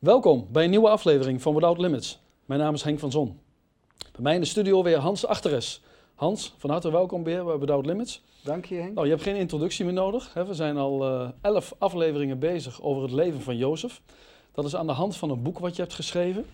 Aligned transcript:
Welkom 0.00 0.46
bij 0.52 0.64
een 0.64 0.70
nieuwe 0.70 0.88
aflevering 0.88 1.42
van 1.42 1.54
Without 1.54 1.78
Limits. 1.78 2.20
Mijn 2.44 2.60
naam 2.60 2.74
is 2.74 2.82
Henk 2.82 2.98
van 2.98 3.10
Zon. 3.10 3.40
Bij 4.12 4.22
mij 4.22 4.34
in 4.34 4.40
de 4.40 4.46
studio 4.46 4.82
weer 4.82 4.98
Hans 4.98 5.26
Achteres. 5.26 5.82
Hans, 6.14 6.54
van 6.58 6.70
harte 6.70 6.90
welkom 6.90 7.24
weer 7.24 7.44
bij 7.44 7.58
Without 7.58 7.86
Limits. 7.86 8.22
Dank 8.42 8.64
je 8.64 8.74
Henk. 8.74 8.94
Nou, 8.94 9.06
je 9.06 9.12
hebt 9.12 9.24
geen 9.24 9.36
introductie 9.36 9.84
meer 9.84 9.94
nodig. 9.94 10.34
Hè? 10.34 10.46
We 10.46 10.54
zijn 10.54 10.76
al 10.76 11.04
eh, 11.04 11.28
elf 11.40 11.74
afleveringen 11.78 12.38
bezig 12.38 12.82
over 12.82 13.02
het 13.02 13.12
leven 13.12 13.40
van 13.40 13.56
Jozef. 13.56 14.02
Dat 14.52 14.64
is 14.64 14.76
aan 14.76 14.86
de 14.86 14.92
hand 14.92 15.16
van 15.16 15.30
een 15.30 15.42
boek 15.42 15.58
wat 15.58 15.76
je 15.76 15.82
hebt 15.82 15.94
geschreven. 15.94 16.46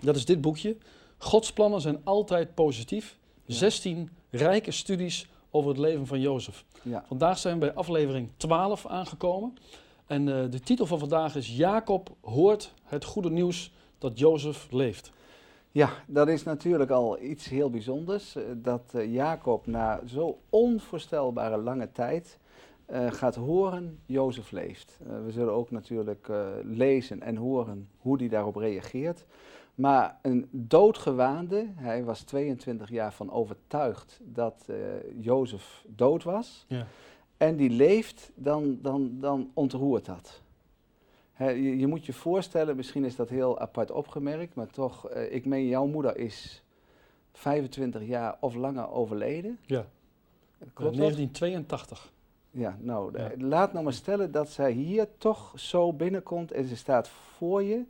Dat 0.00 0.16
is 0.16 0.24
dit 0.24 0.40
boekje. 0.40 0.76
Gods 1.18 1.52
plannen 1.52 1.80
zijn 1.80 2.00
altijd 2.04 2.54
positief. 2.54 3.18
16 3.46 4.10
rijke 4.30 4.70
studies 4.70 5.26
over 5.50 5.70
het 5.70 5.78
leven 5.78 6.06
van 6.06 6.20
Jozef. 6.20 6.64
Ja. 6.82 7.04
Vandaag 7.06 7.38
zijn 7.38 7.54
we 7.54 7.60
bij 7.66 7.74
aflevering 7.74 8.28
12 8.36 8.86
aangekomen. 8.86 9.56
En 10.06 10.28
eh, 10.28 10.50
de 10.50 10.60
titel 10.60 10.86
van 10.86 10.98
vandaag 10.98 11.36
is 11.36 11.56
Jacob 11.56 12.10
hoort 12.20 12.74
het 12.82 13.04
goede 13.04 13.30
nieuws 13.30 13.72
dat 13.98 14.18
Jozef 14.18 14.66
leeft. 14.70 15.12
ja, 15.72 15.90
dat 16.06 16.28
is 16.28 16.42
natuurlijk 16.42 16.90
al 16.90 17.20
iets 17.22 17.48
heel 17.48 17.70
bijzonders. 17.70 18.36
eh, 18.36 18.42
Dat 18.56 18.82
eh, 18.94 19.12
Jacob 19.12 19.66
na 19.66 20.00
zo 20.06 20.38
onvoorstelbare 20.50 21.56
lange 21.56 21.92
tijd 21.92 22.38
eh, 22.86 23.12
gaat 23.12 23.34
horen, 23.34 23.98
Jozef 24.06 24.50
leeft. 24.50 24.98
Eh, 25.08 25.24
we 25.24 25.30
zullen 25.30 25.52
ook 25.52 25.70
natuurlijk 25.70 26.28
eh, 26.28 26.46
lezen 26.62 27.22
en 27.22 27.36
horen 27.36 27.88
hoe 27.98 28.16
hij 28.18 28.28
daarop 28.28 28.56
reageert. 28.56 29.24
Maar 29.74 30.18
een 30.22 30.48
doodgewaande, 30.50 31.66
hij 31.74 32.04
was 32.04 32.20
22 32.20 32.90
jaar 32.90 33.12
van 33.12 33.30
overtuigd 33.32 34.20
dat 34.22 34.64
eh 34.66 34.76
Jozef 35.20 35.84
dood 35.88 36.22
was. 36.22 36.64
Ja. 36.68 36.86
En 37.36 37.56
die 37.56 37.70
leeft, 37.70 38.30
dan, 38.34 38.78
dan, 38.82 39.10
dan 39.20 39.50
ontroert 39.54 40.04
dat. 40.04 40.42
Je, 41.38 41.78
je 41.78 41.86
moet 41.86 42.06
je 42.06 42.12
voorstellen, 42.12 42.76
misschien 42.76 43.04
is 43.04 43.16
dat 43.16 43.28
heel 43.28 43.58
apart 43.58 43.90
opgemerkt, 43.90 44.54
maar 44.54 44.66
toch, 44.66 45.08
eh, 45.08 45.34
ik 45.34 45.44
meen, 45.44 45.66
jouw 45.66 45.86
moeder 45.86 46.16
is 46.16 46.62
25 47.32 48.02
jaar 48.06 48.36
of 48.40 48.54
langer 48.54 48.90
overleden. 48.90 49.58
Ja, 49.66 49.86
Klopt 50.58 50.96
dat? 50.96 50.96
1982. 50.96 52.12
Ja, 52.50 52.76
nou, 52.80 53.18
Ja. 53.18 53.30
eh, 53.30 53.40
laat 53.40 53.72
nou 53.72 53.84
maar 53.84 53.92
stellen 53.92 54.32
dat 54.32 54.50
zij 54.50 54.72
hier 54.72 55.08
toch 55.18 55.52
zo 55.56 55.92
binnenkomt 55.92 56.52
en 56.52 56.64
ze 56.64 56.76
staat 56.76 57.08
voor 57.08 57.62
je 57.62 57.84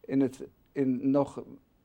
in 0.00 0.20
het, 0.20 0.40
in 0.72 1.10
nog 1.10 1.42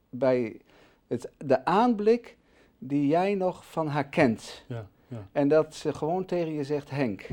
bij 0.09 0.59
het, 1.07 1.31
de 1.37 1.65
aanblik 1.65 2.37
die 2.77 3.07
jij 3.07 3.35
nog 3.35 3.65
van 3.65 3.87
haar 3.87 4.07
kent. 4.07 4.63
Ja, 4.67 4.87
ja. 5.07 5.27
En 5.31 5.47
dat 5.47 5.75
ze 5.75 5.93
gewoon 5.93 6.25
tegen 6.25 6.53
je 6.53 6.63
zegt, 6.63 6.89
Henk. 6.89 7.27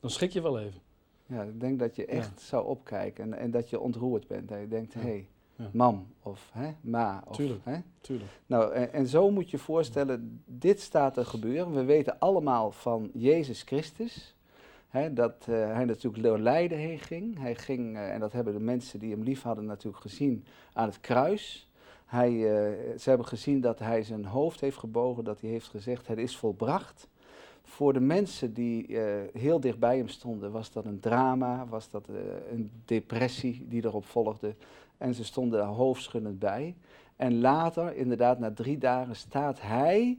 Dan 0.00 0.10
schrik 0.10 0.30
je 0.30 0.42
wel 0.42 0.60
even. 0.60 0.80
Ja, 1.26 1.42
ik 1.42 1.60
denk 1.60 1.78
dat 1.78 1.96
je 1.96 2.02
Ja. 2.02 2.08
echt 2.08 2.40
zou 2.40 2.66
opkijken 2.66 3.24
en, 3.24 3.38
en 3.38 3.50
dat 3.50 3.70
je 3.70 3.80
ontroerd 3.80 4.26
bent. 4.26 4.48
Dat 4.48 4.58
je 4.60 4.68
denkt, 4.68 4.94
hé, 4.94 5.00
hey, 5.00 5.26
mam 5.72 6.06
of 6.22 6.50
hè, 6.52 6.70
ma. 6.80 7.22
Of, 7.28 7.36
Tuurlijk. 7.36 7.64
Hè? 7.64 7.78
Tuurlijk. 8.00 8.30
Nou, 8.46 8.72
en, 8.72 8.92
en 8.92 9.06
zo 9.06 9.30
moet 9.30 9.50
je 9.50 9.58
voorstellen, 9.58 10.42
dit 10.44 10.80
staat 10.80 11.16
er 11.16 11.26
gebeuren. 11.26 11.74
We 11.74 11.84
weten 11.84 12.18
allemaal 12.18 12.70
van 12.70 13.10
Jezus 13.14 13.62
Christus. 13.62 14.34
Hè, 14.88 15.12
dat 15.12 15.46
eh, 15.48 15.54
hij 15.54 15.84
natuurlijk 15.84 16.22
door 16.22 16.38
lijden 16.38 16.78
heen 16.78 16.98
ging. 16.98 17.38
Hij 17.38 17.54
ging, 17.54 17.96
eh, 17.96 18.12
en 18.14 18.20
dat 18.20 18.32
hebben 18.32 18.52
de 18.52 18.60
mensen 18.60 18.98
die 18.98 19.10
hem 19.10 19.22
lief 19.22 19.42
hadden 19.42 19.64
natuurlijk 19.64 20.02
gezien, 20.02 20.44
aan 20.72 20.88
het 20.88 21.00
kruis. 21.00 21.69
Hij, 22.10 22.28
eh, 22.28 22.98
ze 22.98 23.08
hebben 23.08 23.26
gezien 23.26 23.60
dat 23.60 23.78
hij 23.78 24.02
zijn 24.02 24.24
hoofd 24.24 24.60
heeft 24.60 24.76
gebogen, 24.76 25.24
dat 25.24 25.40
hij 25.40 25.50
heeft 25.50 25.68
gezegd, 25.68 26.06
het 26.06 26.18
is 26.18 26.36
volbracht. 26.36 27.08
Voor 27.62 27.92
de 27.92 28.00
mensen 28.00 28.52
die 28.52 28.98
eh, 28.98 29.04
heel 29.32 29.60
dicht 29.60 29.78
bij 29.78 29.96
hem 29.96 30.08
stonden, 30.08 30.52
was 30.52 30.72
dat 30.72 30.84
een 30.84 31.00
drama, 31.00 31.66
was 31.66 31.90
dat 31.90 32.08
eh, 32.08 32.16
een 32.52 32.70
depressie 32.84 33.66
die 33.68 33.84
erop 33.84 34.04
volgde. 34.04 34.54
En 34.98 35.14
ze 35.14 35.24
stonden 35.24 35.58
daar 35.58 35.68
hoofdschuddend 35.68 36.38
bij. 36.38 36.76
En 37.16 37.40
later, 37.40 37.96
inderdaad, 37.96 38.38
na 38.38 38.52
drie 38.52 38.78
dagen, 38.78 39.16
staat 39.16 39.60
hij 39.60 40.18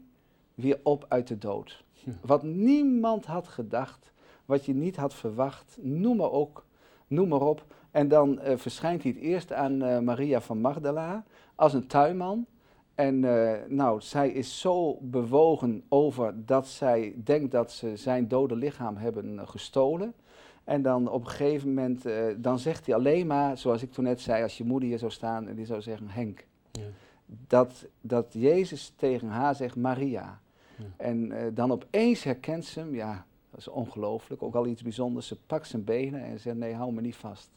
weer 0.55 0.79
op 0.83 1.05
uit 1.07 1.27
de 1.27 1.37
dood. 1.37 1.83
Ja. 1.91 2.11
Wat 2.21 2.43
niemand 2.43 3.25
had 3.25 3.47
gedacht, 3.47 4.11
wat 4.45 4.65
je 4.65 4.73
niet 4.73 4.95
had 4.95 5.13
verwacht, 5.13 5.77
noem 5.81 6.17
maar, 6.17 6.31
ook, 6.31 6.65
noem 7.07 7.27
maar 7.27 7.41
op. 7.41 7.65
En 7.91 8.07
dan 8.07 8.39
verschijnt 8.43 9.03
hij 9.03 9.11
het 9.11 9.21
eerst 9.21 9.53
aan 9.53 10.03
Maria 10.03 10.41
van 10.41 10.61
Magdala 10.61 11.23
als 11.61 11.73
een 11.73 11.87
tuinman. 11.87 12.45
En 12.95 13.23
eh, 13.23 13.59
nou, 13.67 14.01
zij 14.01 14.29
is 14.29 14.59
zo 14.59 14.97
bewogen 15.01 15.83
over 15.89 16.45
dat 16.45 16.67
zij 16.67 17.13
denkt 17.23 17.51
dat 17.51 17.71
ze 17.71 17.95
zijn 17.95 18.27
dode 18.27 18.55
lichaam 18.55 18.97
hebben 18.97 19.39
eh, 19.39 19.47
gestolen. 19.47 20.13
En 20.63 20.81
dan 20.81 21.09
op 21.09 21.23
een 21.23 21.29
gegeven 21.29 21.67
moment, 21.67 22.05
eh, 22.05 22.23
dan 22.37 22.59
zegt 22.59 22.85
hij 22.85 22.95
alleen 22.95 23.27
maar, 23.27 23.57
zoals 23.57 23.81
ik 23.81 23.91
toen 23.91 24.03
net 24.03 24.21
zei, 24.21 24.43
als 24.43 24.57
je 24.57 24.63
moeder 24.63 24.89
hier 24.89 24.99
zou 24.99 25.11
staan 25.11 25.47
en 25.47 25.55
die 25.55 25.65
zou 25.65 25.81
zeggen, 25.81 26.07
Henk. 26.09 26.45
Ja. 26.71 26.81
Dat, 27.47 27.85
dat 28.01 28.25
Jezus 28.29 28.93
tegen 28.95 29.27
haar 29.27 29.55
zegt, 29.55 29.75
Maria. 29.75 30.39
Ja. 30.77 30.85
En 30.97 31.31
dan 31.53 31.71
opeens 31.71 32.23
herkent 32.23 32.65
ze 32.65 32.79
hem, 32.79 32.95
ja, 32.95 33.25
dat 33.49 33.59
is 33.59 33.67
ongelooflijk, 33.67 34.43
ook 34.43 34.55
al 34.55 34.65
iets 34.67 34.81
bijzonders. 34.81 35.27
Ze 35.27 35.35
pakt 35.47 35.67
zijn 35.67 35.83
benen 35.83 36.23
en 36.23 36.39
zegt, 36.39 36.57
nee, 36.57 36.73
hou 36.73 36.93
me 36.93 37.01
niet 37.01 37.15
vast, 37.15 37.49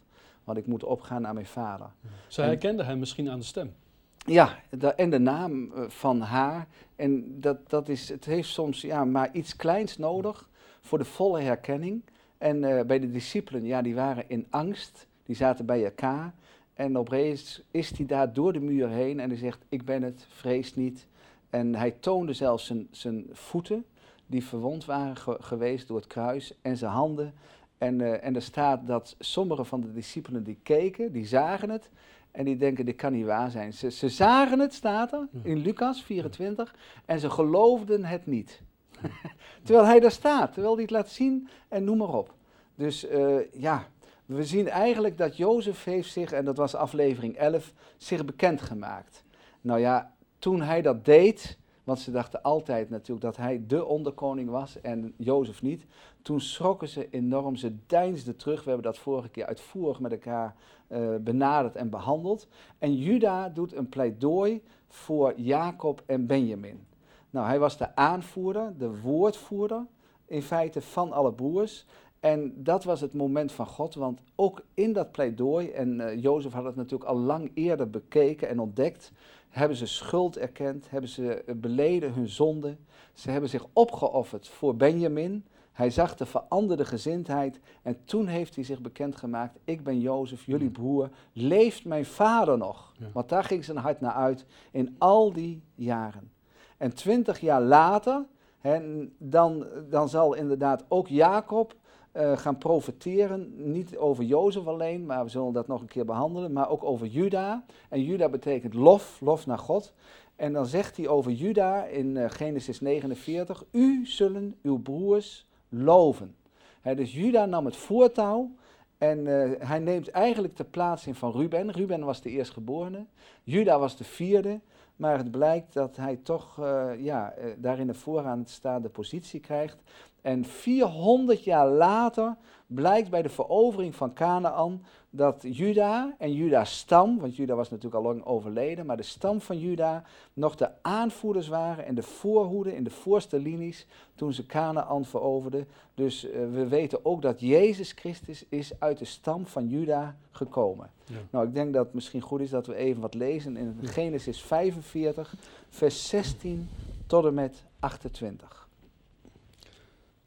want 0.44 0.58
ik 0.58 0.66
moet 0.66 0.84
opgaan 0.84 1.22
naar 1.22 1.34
mijn 1.34 1.46
vader. 1.46 1.90
Zij 2.28 2.44
En- 2.44 2.50
herkende 2.50 2.82
hem 2.84 2.98
misschien 2.98 3.30
aan 3.30 3.38
de 3.38 3.44
stem. 3.44 3.74
Ja, 4.24 4.58
da- 4.70 4.94
en 4.96 5.10
de 5.10 5.18
naam 5.18 5.72
eh, 5.72 5.88
van 5.88 6.20
haar. 6.20 6.66
En 6.96 7.40
dat, 7.40 7.70
dat 7.70 7.88
is, 7.88 8.08
het 8.08 8.24
heeft 8.24 8.48
soms 8.48 8.80
ja, 8.80 9.04
maar 9.04 9.28
iets 9.32 9.56
kleins 9.56 9.98
nodig 9.98 10.48
voor 10.80 10.98
de 10.98 11.04
volle 11.04 11.40
herkenning. 11.40 12.02
En 12.38 12.64
eh, 12.64 12.84
bij 12.84 12.98
de 12.98 13.10
discipelen, 13.10 13.64
ja, 13.64 13.82
die 13.82 13.94
waren 13.94 14.24
in 14.28 14.46
angst. 14.50 15.06
Die 15.24 15.36
zaten 15.36 15.66
bij 15.66 15.84
elkaar. 15.84 16.34
En 16.74 16.98
opeens 16.98 17.62
is 17.70 17.96
hij 17.96 18.06
daar 18.06 18.32
door 18.32 18.52
de 18.52 18.60
muur 18.60 18.88
heen 18.88 19.20
en 19.20 19.28
hij 19.28 19.38
zegt, 19.38 19.64
ik 19.68 19.84
ben 19.84 20.02
het, 20.02 20.26
vrees 20.28 20.74
niet. 20.74 21.06
En 21.50 21.74
hij 21.74 21.90
toonde 21.90 22.32
zelfs 22.32 22.66
zijn, 22.66 22.88
zijn 22.90 23.26
voeten, 23.32 23.84
die 24.26 24.44
verwond 24.44 24.84
waren 24.84 25.16
ge- 25.16 25.36
geweest 25.40 25.88
door 25.88 25.96
het 25.96 26.06
kruis, 26.06 26.52
en 26.62 26.76
zijn 26.76 26.90
handen. 26.92 27.34
En, 27.78 28.00
eh, 28.00 28.24
en 28.26 28.34
er 28.34 28.42
staat 28.42 28.86
dat 28.86 29.16
sommige 29.18 29.64
van 29.64 29.80
de 29.80 29.92
discipelen 29.92 30.44
die 30.44 30.58
keken, 30.62 31.12
die 31.12 31.26
zagen 31.26 31.70
het. 31.70 31.90
En 32.34 32.44
die 32.44 32.56
denken, 32.56 32.84
dit 32.84 32.96
kan 32.96 33.12
niet 33.12 33.24
waar 33.24 33.50
zijn. 33.50 33.72
Ze, 33.72 33.90
ze 33.90 34.08
zagen 34.08 34.58
het, 34.58 34.74
staat 34.74 35.12
er, 35.12 35.28
in 35.42 35.56
Lucas 35.56 36.02
24, 36.02 36.74
en 37.04 37.20
ze 37.20 37.30
geloofden 37.30 38.04
het 38.04 38.26
niet. 38.26 38.62
terwijl 39.64 39.86
hij 39.86 40.00
daar 40.00 40.10
staat, 40.10 40.52
terwijl 40.52 40.74
hij 40.74 40.82
het 40.82 40.90
laat 40.90 41.08
zien 41.08 41.48
en 41.68 41.84
noem 41.84 41.98
maar 41.98 42.14
op. 42.14 42.34
Dus 42.74 43.06
eh, 43.06 43.52
ja, 43.52 43.86
we 44.26 44.44
zien 44.44 44.68
eigenlijk 44.68 45.18
dat 45.18 45.36
Jozef 45.36 45.84
heeft 45.84 46.12
zich, 46.12 46.32
en 46.32 46.44
dat 46.44 46.56
was 46.56 46.74
aflevering 46.74 47.36
11, 47.36 47.72
zich 47.96 48.24
bekendgemaakt. 48.24 49.24
Nou 49.60 49.80
ja, 49.80 50.14
toen 50.38 50.62
hij 50.62 50.82
dat 50.82 51.04
deed, 51.04 51.58
want 51.84 51.98
ze 51.98 52.10
dachten 52.10 52.42
altijd 52.42 52.90
natuurlijk 52.90 53.26
dat 53.26 53.36
hij 53.36 53.62
de 53.66 53.84
onderkoning 53.84 54.50
was 54.50 54.80
en 54.80 55.14
Jozef 55.16 55.62
niet. 55.62 55.86
Toen 56.22 56.40
schrokken 56.40 56.88
ze 56.88 57.08
enorm, 57.10 57.56
ze 57.56 57.76
deinsden 57.86 58.36
terug. 58.36 58.64
We 58.64 58.70
hebben 58.70 58.92
dat 58.92 58.98
vorige 58.98 59.28
keer 59.28 59.46
uitvoerig 59.46 60.00
met 60.00 60.12
elkaar 60.12 60.54
eh, 60.86 61.14
benaderd 61.20 61.76
en 61.76 61.90
behandeld. 61.90 62.48
En 62.78 62.94
Juda 62.94 63.48
doet 63.48 63.74
een 63.74 63.88
pleidooi 63.88 64.62
voor 64.88 65.32
Jacob 65.36 66.02
en 66.06 66.26
Benjamin. 66.26 66.86
Nou, 67.30 67.46
hij 67.46 67.58
was 67.58 67.76
de 67.78 67.96
aanvoerder, 67.96 68.72
de 68.78 69.00
woordvoerder 69.00 69.86
in 70.26 70.42
feite 70.42 70.80
van 70.80 71.12
alle 71.12 71.32
broers. 71.32 71.86
En 72.20 72.52
dat 72.56 72.84
was 72.84 73.00
het 73.00 73.14
moment 73.14 73.52
van 73.52 73.66
God, 73.66 73.94
want 73.94 74.20
ook 74.34 74.62
in 74.74 74.92
dat 74.92 75.12
pleidooi, 75.12 75.70
en 75.70 76.00
eh 76.00 76.22
Jozef 76.22 76.52
had 76.52 76.64
het 76.64 76.76
natuurlijk 76.76 77.10
al 77.10 77.16
lang 77.16 77.50
eerder 77.54 77.90
bekeken 77.90 78.48
en 78.48 78.60
ontdekt, 78.60 79.12
hebben 79.54 79.76
ze 79.76 79.86
schuld 79.86 80.36
erkend, 80.36 80.90
hebben 80.90 81.10
ze 81.10 81.44
beleden 81.56 82.12
hun 82.12 82.28
zonde. 82.28 82.76
Ze 83.12 83.30
hebben 83.30 83.50
zich 83.50 83.66
opgeofferd 83.72 84.48
voor 84.48 84.76
Benjamin. 84.76 85.44
Hij 85.72 85.90
zag 85.90 86.16
de 86.16 86.26
veranderde 86.26 86.84
gezindheid 86.84 87.60
en 87.82 88.04
toen 88.04 88.26
heeft 88.26 88.54
hij 88.54 88.64
zich 88.64 88.80
bekendgemaakt, 88.80 89.58
ik 89.64 89.84
ben 89.84 90.00
Jozef, 90.00 90.46
jullie 90.46 90.70
broer, 90.70 91.10
leeft 91.32 91.84
mijn 91.84 92.04
vader 92.04 92.58
nog? 92.58 92.94
Ja. 92.98 93.06
Want 93.12 93.28
daar 93.28 93.44
ging 93.44 93.64
zijn 93.64 93.76
hart 93.76 94.00
naar 94.00 94.12
uit 94.12 94.46
in 94.70 94.94
al 94.98 95.32
die 95.32 95.62
jaren. 95.74 96.32
En 96.76 96.94
twintig 96.94 97.40
jaar 97.40 97.62
later, 97.62 98.24
hè, 98.58 99.06
dan, 99.18 99.66
dan 99.88 100.08
zal 100.08 100.34
inderdaad 100.34 100.84
ook 100.88 101.08
Jacob 101.08 101.74
eh, 102.14 102.36
gaan 102.36 102.58
profiteren, 102.58 103.72
niet 103.72 103.96
over 103.96 104.24
Jozef 104.24 104.66
alleen, 104.66 105.06
maar 105.06 105.24
we 105.24 105.30
zullen 105.30 105.52
dat 105.52 105.66
nog 105.66 105.80
een 105.80 105.86
keer 105.86 106.04
behandelen, 106.04 106.52
maar 106.52 106.70
ook 106.70 106.84
over 106.84 107.06
Juda. 107.06 107.64
En 107.88 108.02
Juda 108.02 108.28
betekent 108.28 108.74
lof, 108.74 109.20
lof 109.20 109.46
naar 109.46 109.58
God. 109.58 109.92
En 110.36 110.52
dan 110.52 110.66
zegt 110.66 110.96
hij 110.96 111.08
over 111.08 111.32
Juda 111.32 111.84
in 111.84 112.16
eh, 112.16 112.30
Genesis 112.30 112.80
49, 112.80 113.64
u 113.70 114.06
zullen 114.06 114.54
uw 114.62 114.78
broers 114.78 115.46
loven. 115.68 116.36
Hè, 116.80 116.94
dus 116.94 117.14
Juda 117.14 117.46
nam 117.46 117.64
het 117.64 117.76
voortouw 117.76 118.50
en 118.98 119.26
eh, 119.26 119.68
hij 119.68 119.78
neemt 119.78 120.08
eigenlijk 120.08 120.56
de 120.56 120.64
plaats 120.64 121.06
in 121.06 121.14
van 121.14 121.32
Ruben. 121.32 121.72
Ruben 121.72 122.04
was 122.04 122.20
de 122.20 122.30
eerstgeborene, 122.30 123.06
Juda 123.42 123.78
was 123.78 123.96
de 123.96 124.04
vierde. 124.04 124.60
Maar 124.96 125.18
het 125.18 125.30
blijkt 125.30 125.72
dat 125.72 125.96
hij 125.96 126.16
toch 126.22 126.58
eh, 126.58 126.90
ja, 126.98 127.32
eh, 127.32 127.46
daar 127.56 127.78
in 127.78 127.86
de 127.86 127.94
vooraan 127.94 128.46
staande 128.46 128.88
positie 128.88 129.40
krijgt. 129.40 129.82
En 130.24 130.44
400 130.44 131.44
jaar 131.44 131.68
later 131.68 132.36
blijkt 132.66 133.10
bij 133.10 133.22
de 133.22 133.28
verovering 133.28 133.94
van 133.94 134.12
Canaan 134.12 134.82
dat 135.10 135.42
Juda 135.42 136.14
en 136.18 136.32
Juda's 136.32 136.78
stam, 136.78 137.18
want 137.18 137.36
Juda 137.36 137.54
was 137.54 137.70
natuurlijk 137.70 138.04
al 138.04 138.10
lang 138.10 138.24
overleden, 138.24 138.86
maar 138.86 138.96
de 138.96 139.02
stam 139.02 139.40
van 139.40 139.58
Juda 139.58 140.04
nog 140.32 140.56
de 140.56 140.70
aanvoerders 140.82 141.48
waren 141.48 141.86
en 141.86 141.94
de 141.94 142.02
voorhoede 142.02 142.76
in 142.76 142.84
de 142.84 142.90
voorste 142.90 143.38
linies 143.38 143.86
toen 144.14 144.32
ze 144.32 144.46
Canaan 144.46 145.04
veroverden. 145.04 145.66
Dus 145.94 146.24
uh, 146.24 146.30
we 146.32 146.68
weten 146.68 147.04
ook 147.04 147.22
dat 147.22 147.40
Jezus 147.40 147.92
Christus 147.92 148.44
is 148.48 148.72
uit 148.78 148.98
de 148.98 149.04
stam 149.04 149.46
van 149.46 149.68
Juda 149.68 150.16
gekomen. 150.30 150.90
Ja. 151.04 151.16
Nou, 151.30 151.46
ik 151.46 151.54
denk 151.54 151.72
dat 151.74 151.84
het 151.84 151.94
misschien 151.94 152.20
goed 152.20 152.40
is 152.40 152.50
dat 152.50 152.66
we 152.66 152.74
even 152.74 153.00
wat 153.00 153.14
lezen 153.14 153.56
in 153.56 153.78
Genesis 153.82 154.42
45, 154.42 155.34
vers 155.68 156.08
16 156.08 156.68
tot 157.06 157.24
en 157.24 157.34
met 157.34 157.62
28. 157.80 158.63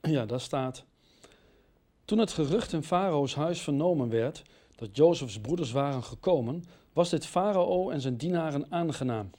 Ja, 0.02 0.26
daar 0.26 0.42
staat. 0.42 0.86
Toen 2.06 2.18
het 2.18 2.32
gerucht 2.32 2.74
in 2.74 2.84
Farao's 2.84 3.36
huis 3.36 3.62
vernomen 3.62 4.10
werd 4.10 4.42
dat 4.76 4.96
Jozefs 4.96 5.40
broeders 5.40 5.72
waren 5.72 6.04
gekomen, 6.04 6.64
was 6.94 7.10
dit 7.10 7.26
Farao 7.26 7.90
en 7.90 8.02
zijn 8.02 8.18
dienaren 8.18 8.66
aangenaam. 8.70 9.30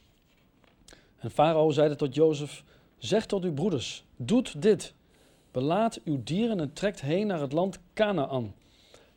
En 1.16 1.31
Farao 1.31 1.70
zeide 1.70 1.96
tot 1.96 2.14
Jozef: 2.14 2.64
Zeg 2.99 3.26
tot 3.26 3.44
uw 3.44 3.52
broeders: 3.52 4.05
Doet 4.16 4.62
dit. 4.62 4.94
Belaat 5.50 6.00
uw 6.05 6.22
dieren 6.22 6.61
en 6.61 6.72
trekt 6.72 7.00
heen 7.00 7.26
naar 7.26 7.40
het 7.40 7.52
land 7.52 7.78
Canaan. 7.94 8.54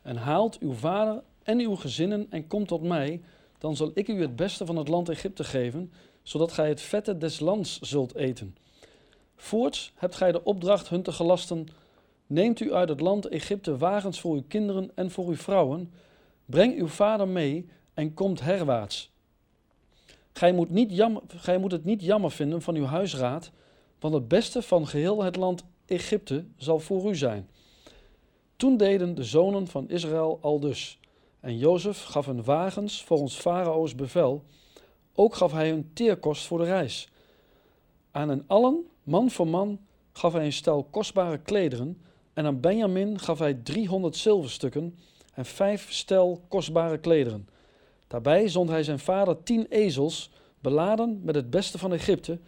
En 0.02 0.16
haalt 0.16 0.58
uw 0.58 0.72
vader 0.72 1.22
en 1.42 1.58
uw 1.58 1.76
gezinnen 1.76 2.26
en 2.30 2.46
komt 2.46 2.68
tot 2.68 2.82
mij. 2.82 3.22
Dan 3.58 3.76
zal 3.76 3.90
ik 3.94 4.08
u 4.08 4.20
het 4.20 4.36
beste 4.36 4.66
van 4.66 4.76
het 4.76 4.88
land 4.88 5.08
Egypte 5.08 5.44
geven, 5.44 5.92
zodat 6.22 6.52
gij 6.52 6.68
het 6.68 6.80
vette 6.80 7.18
des 7.18 7.40
lands 7.40 7.80
zult 7.80 8.14
eten. 8.14 8.56
Voorts 9.42 9.92
hebt 9.94 10.14
gij 10.14 10.32
de 10.32 10.44
opdracht 10.44 10.88
hun 10.88 11.02
te 11.02 11.12
gelasten 11.12 11.68
Neemt 12.26 12.60
u 12.60 12.74
uit 12.74 12.88
het 12.88 13.00
land 13.00 13.26
Egypte 13.26 13.76
wagens 13.76 14.20
voor 14.20 14.34
uw 14.34 14.44
kinderen 14.48 14.90
en 14.94 15.10
voor 15.10 15.26
uw 15.26 15.36
vrouwen. 15.36 15.92
Breng 16.44 16.78
uw 16.78 16.86
vader 16.86 17.28
mee 17.28 17.68
en 17.94 18.14
komt 18.14 18.40
herwaarts. 18.40 19.10
Gij 20.32 20.52
moet, 20.52 20.70
niet 20.70 20.96
jammer, 20.96 21.22
gij 21.26 21.58
moet 21.58 21.72
het 21.72 21.84
niet 21.84 22.02
jammer 22.02 22.30
vinden 22.30 22.62
van 22.62 22.74
uw 22.74 22.84
huisraad, 22.84 23.50
want 24.00 24.14
het 24.14 24.28
beste 24.28 24.62
van 24.62 24.86
geheel 24.86 25.22
het 25.22 25.36
land 25.36 25.64
Egypte 25.86 26.44
zal 26.56 26.78
voor 26.78 27.10
u 27.10 27.16
zijn. 27.16 27.48
Toen 28.56 28.76
deden 28.76 29.14
de 29.14 29.24
zonen 29.24 29.66
van 29.66 29.88
Israël 29.88 30.38
al 30.40 30.60
dus. 30.60 30.98
En 31.40 31.58
Jozef 31.58 32.02
gaf 32.02 32.26
hun 32.26 32.44
wagens 32.44 33.04
volgens 33.04 33.34
Farao's 33.34 33.94
bevel. 33.94 34.44
Ook 35.14 35.34
gaf 35.34 35.52
hij 35.52 35.68
hun 35.68 35.90
teerkost 35.92 36.46
voor 36.46 36.58
de 36.58 36.64
reis. 36.64 37.08
Aan 38.12 38.28
hen 38.28 38.44
allen, 38.46 38.86
man 39.02 39.30
voor 39.30 39.48
man, 39.48 39.78
gaf 40.12 40.32
hij 40.32 40.44
een 40.44 40.52
stel 40.52 40.84
kostbare 40.90 41.38
klederen 41.38 42.02
en 42.32 42.46
aan 42.46 42.60
Benjamin 42.60 43.18
gaf 43.18 43.38
hij 43.38 43.54
driehonderd 43.54 44.16
zilverstukken 44.16 44.98
en 45.34 45.44
vijf 45.44 45.92
stel 45.92 46.42
kostbare 46.48 46.98
klederen. 46.98 47.48
Daarbij 48.06 48.48
zond 48.48 48.68
hij 48.68 48.82
zijn 48.82 48.98
vader 48.98 49.42
tien 49.42 49.66
ezels, 49.68 50.30
beladen 50.60 51.20
met 51.24 51.34
het 51.34 51.50
beste 51.50 51.78
van 51.78 51.92
Egypte, 51.92 52.38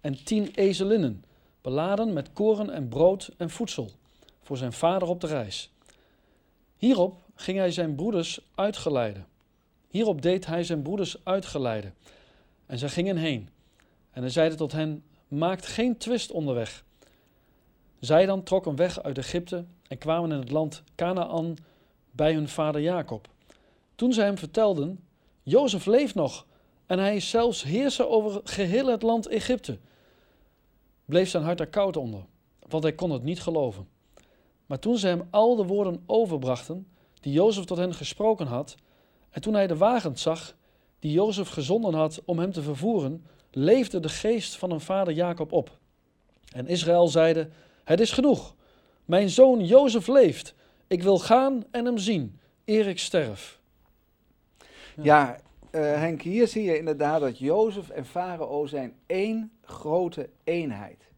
en 0.00 0.24
tien 0.24 0.50
ezelinnen, 0.54 1.24
beladen 1.60 2.12
met 2.12 2.32
koren 2.32 2.70
en 2.70 2.88
brood 2.88 3.30
en 3.36 3.50
voedsel, 3.50 3.90
voor 4.42 4.56
zijn 4.56 4.72
vader 4.72 5.08
op 5.08 5.20
de 5.20 5.26
reis. 5.26 5.72
Hierop 6.76 7.22
ging 7.34 7.58
hij 7.58 7.70
zijn 7.70 7.94
broeders 7.94 8.40
uitgeleiden. 8.54 9.26
Hierop 9.88 10.22
deed 10.22 10.46
hij 10.46 10.64
zijn 10.64 10.82
broeders 10.82 11.24
uitgeleiden. 11.24 11.94
En 12.66 12.78
zij 12.78 12.88
gingen 12.88 13.16
heen. 13.16 13.48
En 14.10 14.22
hij 14.22 14.30
zeide 14.30 14.54
tot 14.54 14.72
hen: 14.72 15.04
Maakt 15.32 15.66
geen 15.66 15.96
twist 15.96 16.30
onderweg 16.30 16.84
zij 17.98 18.26
dan 18.26 18.42
trokken 18.42 18.76
weg 18.76 19.02
uit 19.02 19.18
Egypte 19.18 19.64
en 19.88 19.98
kwamen 19.98 20.32
in 20.32 20.38
het 20.38 20.50
land 20.50 20.82
Canaan 20.94 21.56
bij 22.10 22.34
hun 22.34 22.48
vader 22.48 22.80
Jacob. 22.80 23.28
Toen 23.94 24.12
zij 24.12 24.24
hem 24.24 24.38
vertelden, 24.38 25.04
Jozef 25.42 25.86
leeft 25.86 26.14
nog 26.14 26.46
en 26.86 26.98
hij 26.98 27.16
is 27.16 27.30
zelfs 27.30 27.62
heerser 27.62 28.08
over 28.08 28.40
geheel 28.44 28.86
het 28.86 29.02
land 29.02 29.26
Egypte, 29.26 29.78
bleef 31.04 31.28
zijn 31.28 31.42
hart 31.42 31.60
er 31.60 31.68
koud 31.68 31.96
onder, 31.96 32.24
want 32.68 32.82
hij 32.82 32.92
kon 32.92 33.10
het 33.10 33.22
niet 33.22 33.40
geloven. 33.40 33.88
Maar 34.66 34.78
toen 34.78 34.98
ze 34.98 35.06
hem 35.06 35.28
al 35.30 35.56
de 35.56 35.64
woorden 35.64 36.02
overbrachten 36.06 36.86
die 37.20 37.32
Jozef 37.32 37.64
tot 37.64 37.78
hen 37.78 37.94
gesproken 37.94 38.46
had, 38.46 38.74
en 39.30 39.40
toen 39.40 39.54
hij 39.54 39.66
de 39.66 39.76
wagens 39.76 40.22
zag 40.22 40.56
die 40.98 41.12
Jozef 41.12 41.48
gezonden 41.48 41.94
had 41.94 42.22
om 42.24 42.38
hem 42.38 42.52
te 42.52 42.62
vervoeren, 42.62 43.24
leefde 43.54 44.00
de 44.00 44.08
geest 44.08 44.56
van 44.56 44.70
hun 44.70 44.80
vader 44.80 45.14
Jacob 45.14 45.52
op. 45.52 45.78
En 46.54 46.66
Israël 46.66 47.08
zeide, 47.08 47.48
het 47.84 48.00
is 48.00 48.12
genoeg. 48.12 48.54
Mijn 49.04 49.30
zoon 49.30 49.64
Jozef 49.66 50.06
leeft. 50.06 50.54
Ik 50.86 51.02
wil 51.02 51.18
gaan 51.18 51.64
en 51.70 51.84
hem 51.84 51.98
zien, 51.98 52.40
eer 52.64 52.86
ik 52.86 52.98
sterf. 52.98 53.60
Ja, 55.02 55.40
uh, 55.72 55.80
Henk, 55.80 56.22
hier 56.22 56.48
zie 56.48 56.62
je 56.62 56.78
inderdaad 56.78 57.20
dat 57.20 57.38
Jozef 57.38 57.88
en 57.88 58.06
Farao 58.06 58.66
zijn 58.66 58.94
één 59.06 59.52
grote 59.64 60.28
eenheid. 60.44 61.11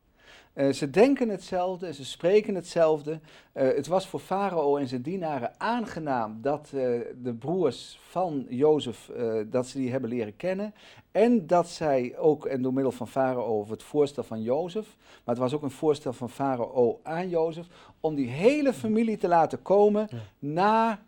Uh, 0.54 0.72
ze 0.72 0.90
denken 0.90 1.28
hetzelfde, 1.28 1.92
ze 1.92 2.04
spreken 2.04 2.54
hetzelfde. 2.54 3.20
Uh, 3.54 3.62
het 3.62 3.86
was 3.86 4.06
voor 4.06 4.20
Farao 4.20 4.76
en 4.76 4.88
zijn 4.88 5.02
dienaren 5.02 5.52
aangenaam 5.58 6.38
dat 6.42 6.70
uh, 6.74 7.00
de 7.22 7.34
broers 7.34 7.98
van 8.08 8.46
Jozef, 8.48 9.10
dat 9.46 9.66
ze 9.66 9.78
die 9.78 9.90
hebben 9.90 10.10
leren 10.10 10.36
kennen. 10.36 10.74
En 11.12 11.46
dat 11.46 11.68
zij 11.68 12.14
ook, 12.18 12.46
en 12.46 12.62
door 12.62 12.72
middel 12.72 12.92
van 12.92 13.08
Farao, 13.08 13.66
het 13.68 13.82
voorstel 13.82 14.22
van 14.22 14.42
Jozef, 14.42 14.96
maar 15.24 15.34
het 15.34 15.38
was 15.38 15.54
ook 15.54 15.62
een 15.62 15.70
voorstel 15.70 16.12
van 16.12 16.30
Farao 16.30 17.00
aan 17.02 17.28
Jozef, 17.28 17.66
om 18.00 18.14
die 18.14 18.28
hele 18.28 18.72
familie 18.72 19.16
te 19.16 19.28
laten 19.28 19.62
komen 19.62 20.08
ja. 20.10 20.18
naar 20.38 21.02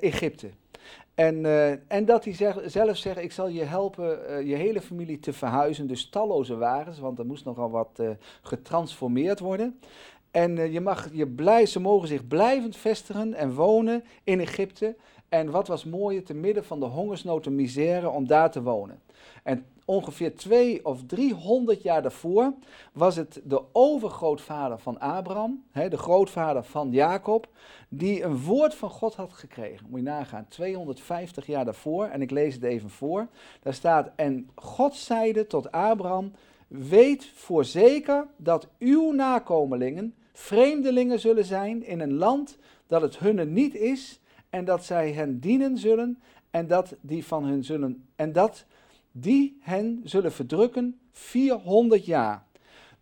Egypte. 0.00 0.50
En, 1.18 1.44
uh, 1.44 1.92
en 1.92 2.04
dat 2.04 2.24
hij 2.24 2.56
zelf 2.64 2.96
zegt, 2.96 3.18
ik 3.18 3.32
zal 3.32 3.48
je 3.48 3.64
helpen 3.64 4.18
uh, 4.30 4.48
je 4.48 4.54
hele 4.54 4.80
familie 4.80 5.18
te 5.18 5.32
verhuizen. 5.32 5.86
Dus 5.86 6.08
talloze 6.08 6.56
wagens, 6.56 6.98
want 6.98 7.18
er 7.18 7.26
moest 7.26 7.44
nogal 7.44 7.70
wat 7.70 7.98
uh, 8.00 8.10
getransformeerd 8.42 9.40
worden. 9.40 9.80
En 10.30 10.72
je 10.72 10.80
mag 10.80 11.08
je 11.12 11.26
blij, 11.26 11.66
ze 11.66 11.80
mogen 11.80 12.08
zich 12.08 12.26
blijvend 12.26 12.76
vestigen 12.76 13.34
en 13.34 13.54
wonen 13.54 14.04
in 14.24 14.40
Egypte. 14.40 14.96
En 15.28 15.50
wat 15.50 15.68
was 15.68 15.84
mooi, 15.84 16.22
te 16.22 16.34
midden 16.34 16.64
van 16.64 16.80
de 16.80 16.86
hongersnood 16.86 17.46
en 17.46 17.54
misère 17.54 18.10
om 18.10 18.26
daar 18.26 18.50
te 18.50 18.62
wonen. 18.62 19.00
En 19.42 19.64
ongeveer 19.88 20.34
twee 20.34 20.84
of 20.84 21.02
driehonderd 21.06 21.82
jaar 21.82 22.02
daarvoor 22.02 22.52
was 22.92 23.16
het 23.16 23.40
de 23.44 23.62
overgrootvader 23.72 24.78
van 24.78 24.98
Abraham, 24.98 25.64
hè, 25.70 25.88
de 25.88 25.98
grootvader 25.98 26.64
van 26.64 26.90
Jacob, 26.90 27.48
die 27.88 28.22
een 28.22 28.42
woord 28.42 28.74
van 28.74 28.90
God 28.90 29.14
had 29.14 29.32
gekregen. 29.32 29.86
Moet 29.88 30.00
je 30.00 30.06
nagaan, 30.06 30.46
250 30.48 31.46
jaar 31.46 31.64
daarvoor, 31.64 32.04
en 32.04 32.22
ik 32.22 32.30
lees 32.30 32.54
het 32.54 32.62
even 32.62 32.90
voor. 32.90 33.26
Daar 33.62 33.74
staat, 33.74 34.10
en 34.16 34.50
God 34.54 34.94
zeide 34.94 35.46
tot 35.46 35.72
Abraham, 35.72 36.32
weet 36.66 37.26
voorzeker 37.34 38.26
dat 38.36 38.68
uw 38.78 39.12
nakomelingen 39.12 40.14
vreemdelingen 40.32 41.20
zullen 41.20 41.44
zijn 41.44 41.84
in 41.84 42.00
een 42.00 42.14
land 42.14 42.58
dat 42.86 43.02
het 43.02 43.18
hunne 43.18 43.44
niet 43.44 43.74
is, 43.74 44.20
en 44.50 44.64
dat 44.64 44.84
zij 44.84 45.12
hen 45.12 45.40
dienen 45.40 45.78
zullen, 45.78 46.22
en 46.50 46.66
dat 46.66 46.96
die 47.00 47.26
van 47.26 47.44
hun 47.44 47.64
zullen, 47.64 48.08
en 48.16 48.32
dat 48.32 48.64
die 49.20 49.58
hen 49.60 50.00
zullen 50.04 50.32
verdrukken 50.32 50.98
400 51.12 52.04
jaar. 52.04 52.46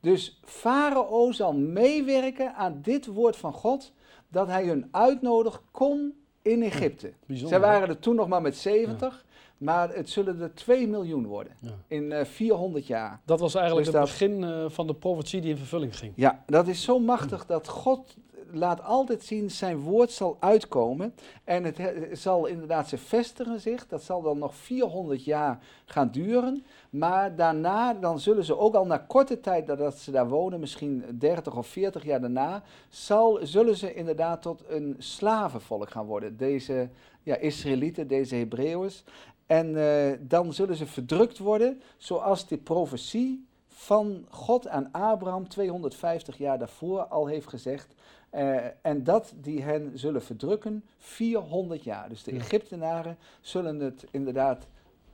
Dus 0.01 0.41
Farao 0.45 1.33
zal 1.33 1.53
meewerken 1.53 2.55
aan 2.55 2.79
dit 2.83 3.07
woord 3.07 3.37
van 3.37 3.53
God, 3.53 3.93
dat 4.29 4.49
hij 4.49 4.67
hun 4.67 4.89
uitnodigt, 4.91 5.63
kom 5.71 6.13
in 6.43 6.63
Egypte. 6.63 7.13
Ja, 7.27 7.49
Zij 7.49 7.61
waren 7.61 7.89
er 7.89 7.99
toen 7.99 8.15
nog 8.15 8.29
maar 8.29 8.43
met 8.43 8.57
70, 8.57 9.25
maar 9.59 9.95
het 9.95 10.11
zullen 10.11 10.41
er 10.41 10.55
2 10.55 10.89
miljoen 10.89 11.27
worden 11.27 11.53
in 11.87 12.03
uh, 12.03 12.21
eh, 12.21 12.27
400 12.27 12.87
jaar. 12.87 13.21
Dat 13.25 13.41
was 13.41 13.55
eigenlijk 13.55 13.87
dus 13.87 13.95
het 13.95 14.05
begin 14.05 14.43
uh, 14.43 14.65
van 14.69 14.87
de 14.87 14.95
profetie 14.95 15.41
die 15.41 15.51
in 15.51 15.57
vervulling 15.57 15.99
ging. 15.99 16.13
Ja, 16.17 16.45
dat 16.47 16.69
is 16.69 16.83
zo 16.83 16.99
machtig 16.99 17.47
dat 17.47 17.69
God 17.69 18.17
laat 18.51 18.83
altijd 18.83 19.25
zien, 19.25 19.51
zijn 19.51 19.79
woord 19.79 20.11
zal 20.11 20.37
uitkomen. 20.41 21.15
En 21.45 21.65
het, 21.65 21.79
zal 22.13 22.47
inderdaad 22.47 22.89
ze 22.89 22.99
vestigen 22.99 23.61
zich. 23.61 23.87
Dat 23.87 24.03
zal 24.03 24.23
dan 24.23 24.39
nog 24.39 24.55
400 24.55 25.25
jaar 25.25 25.59
gaan 25.85 26.11
duren. 26.11 26.65
Maar 26.91 27.37
daarna, 27.37 27.95
dan 27.95 28.21
zullen 28.21 28.45
ze 28.45 28.59
ook 28.59 28.75
al 28.75 28.87
na 28.87 28.99
korte 28.99 29.41
tijd 29.41 29.67
dat 29.67 29.99
ze 29.99 30.11
daar 30.11 30.29
wonen, 30.29 30.61
misschien 30.61 31.05
30 31.19 31.57
of 31.57 31.67
40 31.67 32.05
jaar 32.05 32.21
daarna, 32.21 32.63
zal, 32.89 33.39
zullen 33.43 33.77
ze 33.77 33.95
inderdaad 33.95 34.43
tot 34.43 34.63
een 34.69 34.95
slavenvolk 34.99 35.91
gaan 35.91 36.07
worden. 36.07 36.37
Deze 36.37 36.89
ja, 37.23 37.37
Israëlieten, 37.37 38.07
deze 38.07 38.35
Hebreeuwers. 38.35 39.05
En 39.47 39.69
uh, 39.69 40.13
dan 40.21 40.53
zullen 40.53 40.77
ze 40.77 40.87
verdrukt 40.87 41.39
worden, 41.39 41.83
zoals 41.97 42.47
de 42.47 42.57
profetie 42.57 43.47
van 43.69 44.27
God 44.31 44.69
aan 44.69 44.89
Abraham 44.93 45.49
250 45.49 46.39
jaar 46.39 46.59
daarvoor 46.59 47.01
al 47.03 47.27
heeft 47.27 47.49
gezegd. 47.49 47.95
Uh, 48.37 48.57
en 48.83 49.05
dat 49.05 49.35
die 49.41 49.63
hen 49.63 49.91
zullen 49.95 50.23
verdrukken 50.23 50.85
400 50.99 51.85
jaar. 51.85 52.09
Dus 52.09 52.23
de 52.23 52.31
Egyptenaren 52.31 53.17
zullen 53.41 53.81
het 53.81 54.07
inderdaad 54.11 54.67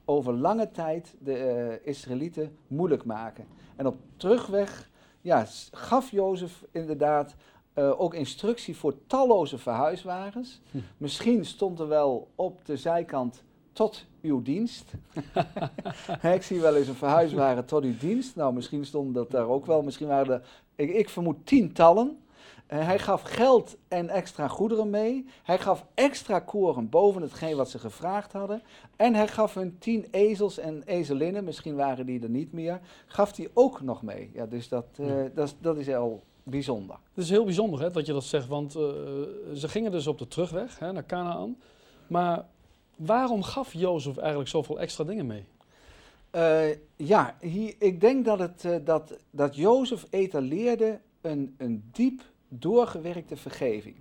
over 0.05 0.33
lange 0.33 0.71
tijd 0.71 1.15
de 1.19 1.79
uh, 1.83 1.89
Israëlieten 1.89 2.57
moeilijk 2.67 3.05
maken. 3.05 3.47
En 3.77 3.87
op 3.87 3.97
terugweg 4.17 4.91
ja, 5.21 5.47
gaf 5.73 6.11
Jozef 6.11 6.65
inderdaad 6.71 7.35
eh, 7.73 8.01
ook 8.01 8.15
instructie 8.15 8.77
voor 8.77 8.95
talloze 9.07 9.59
verhuiswagens. 9.59 10.61
Hm. 10.71 10.79
Misschien 10.97 11.45
stond 11.45 11.81
er 11.81 11.89
wel 11.89 12.29
op 12.35 12.65
de 12.65 12.77
zijkant 12.77 13.43
tot 13.73 14.07
uw 14.23 14.43
dienst. 14.43 14.93
Ik 16.35 16.43
zie 16.43 16.61
wel 16.61 16.77
eens 16.77 16.89
een 16.89 16.95
verhuiswagen 16.95 17.65
tot 17.65 17.85
uw 17.85 17.99
dienst. 17.99 18.37
Nou, 18.37 18.55
misschien 18.55 18.85
stond 18.85 19.15
dat 19.15 19.31
daar 19.31 19.49
ook 19.49 19.67
wel. 19.67 19.83
Misschien 19.83 20.07
waren 20.07 20.35
er, 20.35 20.43
ik, 20.75 20.91
ik 20.91 21.09
vermoed, 21.09 21.47
tientallen. 21.47 22.19
Eh, 22.73 22.85
hij 22.87 22.99
gaf 22.99 23.23
geld 23.23 23.77
en 23.89 24.09
extra 24.09 24.49
goederen 24.49 24.91
mee. 24.91 25.27
Hij 25.43 25.59
gaf 25.59 25.87
extra 25.95 26.41
koren 26.41 26.89
boven 26.89 27.23
hetgeen 27.23 27.57
wat 27.57 27.71
ze 27.71 27.79
gevraagd 27.79 28.33
hadden. 28.33 28.63
En 28.97 29.15
hij 29.15 29.29
gaf 29.29 29.55
hun 29.55 29.77
tien 29.79 30.07
ezels 30.11 30.59
en 30.59 30.83
ezelinnen, 30.85 31.45
misschien 31.45 31.75
waren 31.75 32.07
die 32.07 32.23
er 32.23 32.29
niet 32.31 32.53
meer, 32.53 32.81
gaf 33.07 33.37
hij 33.37 33.49
ook 33.55 33.81
nog 33.81 34.03
mee. 34.03 34.31
Ja, 34.35 34.47
dus 34.47 34.69
dat, 34.69 34.85
eh, 34.97 35.07
Ja. 35.25 35.29
dat, 35.35 35.47
is- 35.49 35.55
dat 35.61 35.77
is 35.77 35.87
heel 35.87 36.23
bijzonder. 36.43 36.97
Het 37.15 37.25
is 37.25 37.31
heel 37.31 37.45
bijzonder 37.45 37.81
hè, 37.81 37.91
dat 37.91 38.07
je 38.07 38.13
dat 38.13 38.25
zegt, 38.25 38.47
want 38.49 38.75
eh, 38.75 38.83
ze 39.55 39.69
gingen 39.69 39.91
dus 39.91 40.07
op 40.07 40.19
de 40.19 40.29
terugweg 40.29 40.79
hè, 40.79 40.93
naar 40.93 41.07
Canaan. 41.07 41.57
Maar 42.07 42.47
waarom 42.97 43.43
gaf 43.43 43.73
Jozef 43.73 44.17
eigenlijk 44.17 44.49
zoveel 44.51 44.81
extra 44.81 45.05
dingen 45.05 45.27
mee? 45.27 45.45
Ja, 46.97 47.37
hier, 47.41 47.75
ik 47.79 48.01
denk 48.01 48.25
dat, 48.25 48.39
het, 48.39 48.87
dat, 48.87 49.17
dat 49.31 49.57
Jozef 49.57 50.07
etaleerde 50.11 51.01
een, 51.21 51.55
een 51.59 51.85
diep 51.93 52.23
doorgewerkte 52.59 53.37
vergeving. 53.37 53.95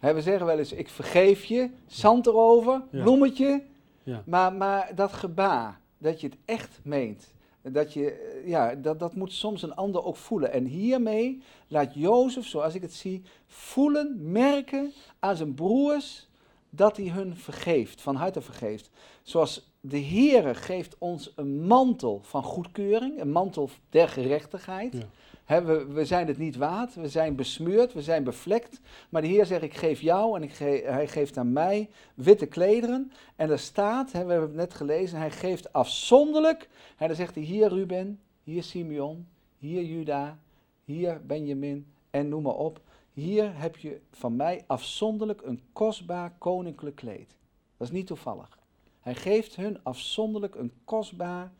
We 0.00 0.22
zeggen 0.22 0.46
wel 0.46 0.58
eens, 0.58 0.72
ik 0.72 0.88
vergeef 0.88 1.44
je, 1.44 1.70
zand 1.86 2.26
erover, 2.26 2.82
Ja. 2.90 3.02
bloemetje. 3.02 3.62
Ja. 4.02 4.22
Maar, 4.26 4.52
maar 4.52 4.92
dat 4.94 5.12
gebaar, 5.12 5.80
dat 5.98 6.20
je 6.20 6.26
het 6.26 6.36
echt 6.44 6.80
meent, 6.82 7.32
dat, 7.62 7.92
je, 7.92 8.10
eh, 8.12 8.48
ja, 8.48 8.74
dat, 8.74 8.98
dat 8.98 9.14
moet 9.14 9.32
soms 9.32 9.62
een 9.62 9.74
ander 9.74 10.04
ook 10.04 10.16
voelen. 10.16 10.52
En 10.52 10.64
hiermee 10.64 11.42
laat 11.68 11.94
Jozef, 11.94 12.46
zoals 12.46 12.74
ik 12.74 12.82
het 12.82 12.94
zie, 12.94 13.22
voelen, 13.46 14.16
merken 14.32 14.92
aan 15.18 15.36
zijn 15.36 15.54
broers 15.54 16.28
dat 16.70 16.96
hij 16.96 17.08
hun 17.08 17.36
vergeeft, 17.36 18.00
van 18.00 18.14
harte 18.14 18.40
vergeeft. 18.40 18.90
Zoals 19.22 19.70
de 19.80 20.00
Heere 20.00 20.54
geeft 20.54 20.96
ons 20.98 21.32
een 21.36 21.66
mantel 21.66 22.20
van 22.22 22.42
goedkeuring, 22.42 23.20
een 23.20 23.30
mantel 23.32 23.70
der 23.90 24.08
gerechtigheid. 24.08 24.92
Ja. 24.92 25.08
We, 25.48 25.86
we 25.86 26.04
zijn 26.04 26.26
het 26.26 26.38
niet 26.38 26.56
waard, 26.56 26.94
we 26.94 27.08
zijn 27.08 27.36
besmeurd, 27.36 27.92
we 27.92 28.02
zijn 28.02 28.24
bevlekt. 28.24 28.80
Maar 29.08 29.22
de 29.22 29.28
Heer 29.28 29.46
zegt, 29.46 29.62
ik 29.62 29.74
geef 29.74 30.00
jou 30.00 30.40
en 30.40 30.50
hij 30.92 31.08
geeft 31.08 31.36
aan 31.36 31.52
mij 31.52 31.90
witte 32.14 32.46
klederen. 32.46 33.12
En 33.36 33.50
er 33.50 33.58
staat, 33.58 34.12
we 34.12 34.18
hebben 34.18 34.40
het 34.40 34.54
net 34.54 34.74
gelezen, 34.74 35.18
hij 35.18 35.30
geeft 35.30 35.72
afzonderlijk. 35.72 36.68
En 36.96 37.06
dan 37.06 37.16
zegt 37.16 37.34
hij, 37.34 37.44
hier 37.44 37.68
Ruben, 37.68 38.20
hier 38.44 38.62
Simeon, 38.62 39.26
hier 39.58 39.82
Juda, 39.82 40.38
hier 40.84 41.20
Benjamin 41.26 41.86
en 42.10 42.28
noem 42.28 42.42
maar 42.42 42.56
op. 42.56 42.80
Hier 43.12 43.58
heb 43.58 43.76
je 43.76 44.00
van 44.10 44.36
mij 44.36 44.64
afzonderlijk 44.66 45.42
een 45.42 45.62
kostbaar 45.72 46.32
koninklijk 46.38 46.96
kleed. 46.96 47.34
Dat 47.76 47.86
is 47.86 47.92
niet 47.92 48.06
toevallig. 48.06 48.58
Hij 49.00 49.14
geeft 49.14 49.56
hun 49.56 49.78
afzonderlijk 49.82 50.54
een 50.54 50.72
kostbaar, 50.84 51.52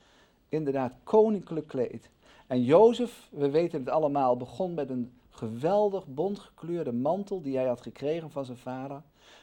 inderdaad, 0.49 0.93
koninklijk 1.05 1.67
kleed. 1.67 2.11
En 2.49 2.63
Jozef, 2.63 3.29
we 3.31 3.51
weten 3.51 3.81
het 3.81 3.89
allemaal, 3.89 4.37
begon 4.37 4.75
met 4.75 4.91
een 4.91 5.13
geweldig 5.31 6.07
bontgekleurde 6.07 6.93
mantel 6.93 7.41
die 7.43 7.57
hij 7.57 7.67
had 7.67 7.81
gekregen 7.81 8.31
van 8.31 8.45
zijn 8.45 8.57
vader. 8.57 9.03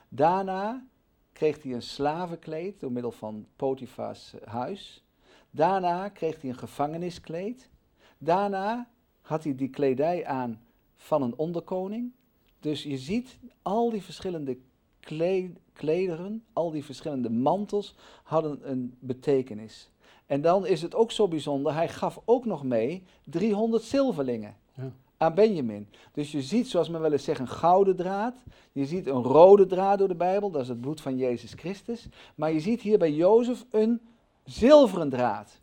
Daarna 0.09 0.85
kreeg 1.33 1.63
hij 1.63 1.73
een 1.73 1.81
slavenkleed 1.81 2.79
door 2.79 2.91
middel 2.91 3.11
van 3.11 3.45
Potifars 3.55 4.33
eh, 4.33 4.47
huis. 4.47 5.03
Daarna 5.51 6.09
kreeg 6.09 6.41
hij 6.41 6.49
een 6.49 6.57
gevangeniskleed. 6.57 7.69
Daarna 8.17 8.89
had 9.21 9.43
hij 9.43 9.55
die 9.55 9.69
kledij 9.69 10.25
aan 10.25 10.61
van 10.95 11.21
een 11.21 11.37
onderkoning. 11.37 12.11
Dus 12.59 12.83
je 12.83 12.97
ziet 12.97 13.37
al 13.61 13.89
die 13.89 14.03
verschillende 14.03 14.57
kle- 14.99 15.53
klederen, 15.73 16.43
al 16.53 16.71
die 16.71 16.85
verschillende 16.85 17.29
mantels 17.29 17.95
hadden 18.23 18.69
een 18.71 18.97
betekenis. 18.99 19.89
En 20.25 20.41
dan 20.41 20.65
is 20.65 20.81
het 20.81 20.95
ook 20.95 21.11
zo 21.11 21.27
bijzonder, 21.27 21.73
hij 21.73 21.89
gaf 21.89 22.21
ook 22.25 22.45
nog 22.45 22.63
mee 22.63 23.03
300 23.23 23.83
zilverlingen 23.83 24.55
Ja. 24.73 24.91
aan 25.17 25.33
Benjamin. 25.33 25.87
Dus 26.13 26.31
je 26.31 26.41
ziet, 26.41 26.67
zoals 26.67 26.89
men 26.89 27.01
wel 27.01 27.11
eens 27.11 27.23
zegt, 27.23 27.39
een 27.39 27.47
gouden 27.47 27.95
draad. 27.95 28.35
Je 28.71 28.85
ziet 28.85 29.07
een 29.07 29.23
rode 29.23 29.65
draad 29.65 29.97
door 29.99 30.07
de 30.07 30.15
Bijbel, 30.15 30.51
dat 30.51 30.61
is 30.61 30.67
het 30.67 30.81
bloed 30.81 31.01
van 31.01 31.17
Jezus 31.17 31.53
Christus. 31.53 32.07
Maar 32.35 32.51
je 32.51 32.59
ziet 32.59 32.81
hier 32.81 32.97
bij 32.97 33.11
Jozef 33.11 33.65
een 33.71 34.01
zilveren 34.43 35.09
draad. 35.09 35.59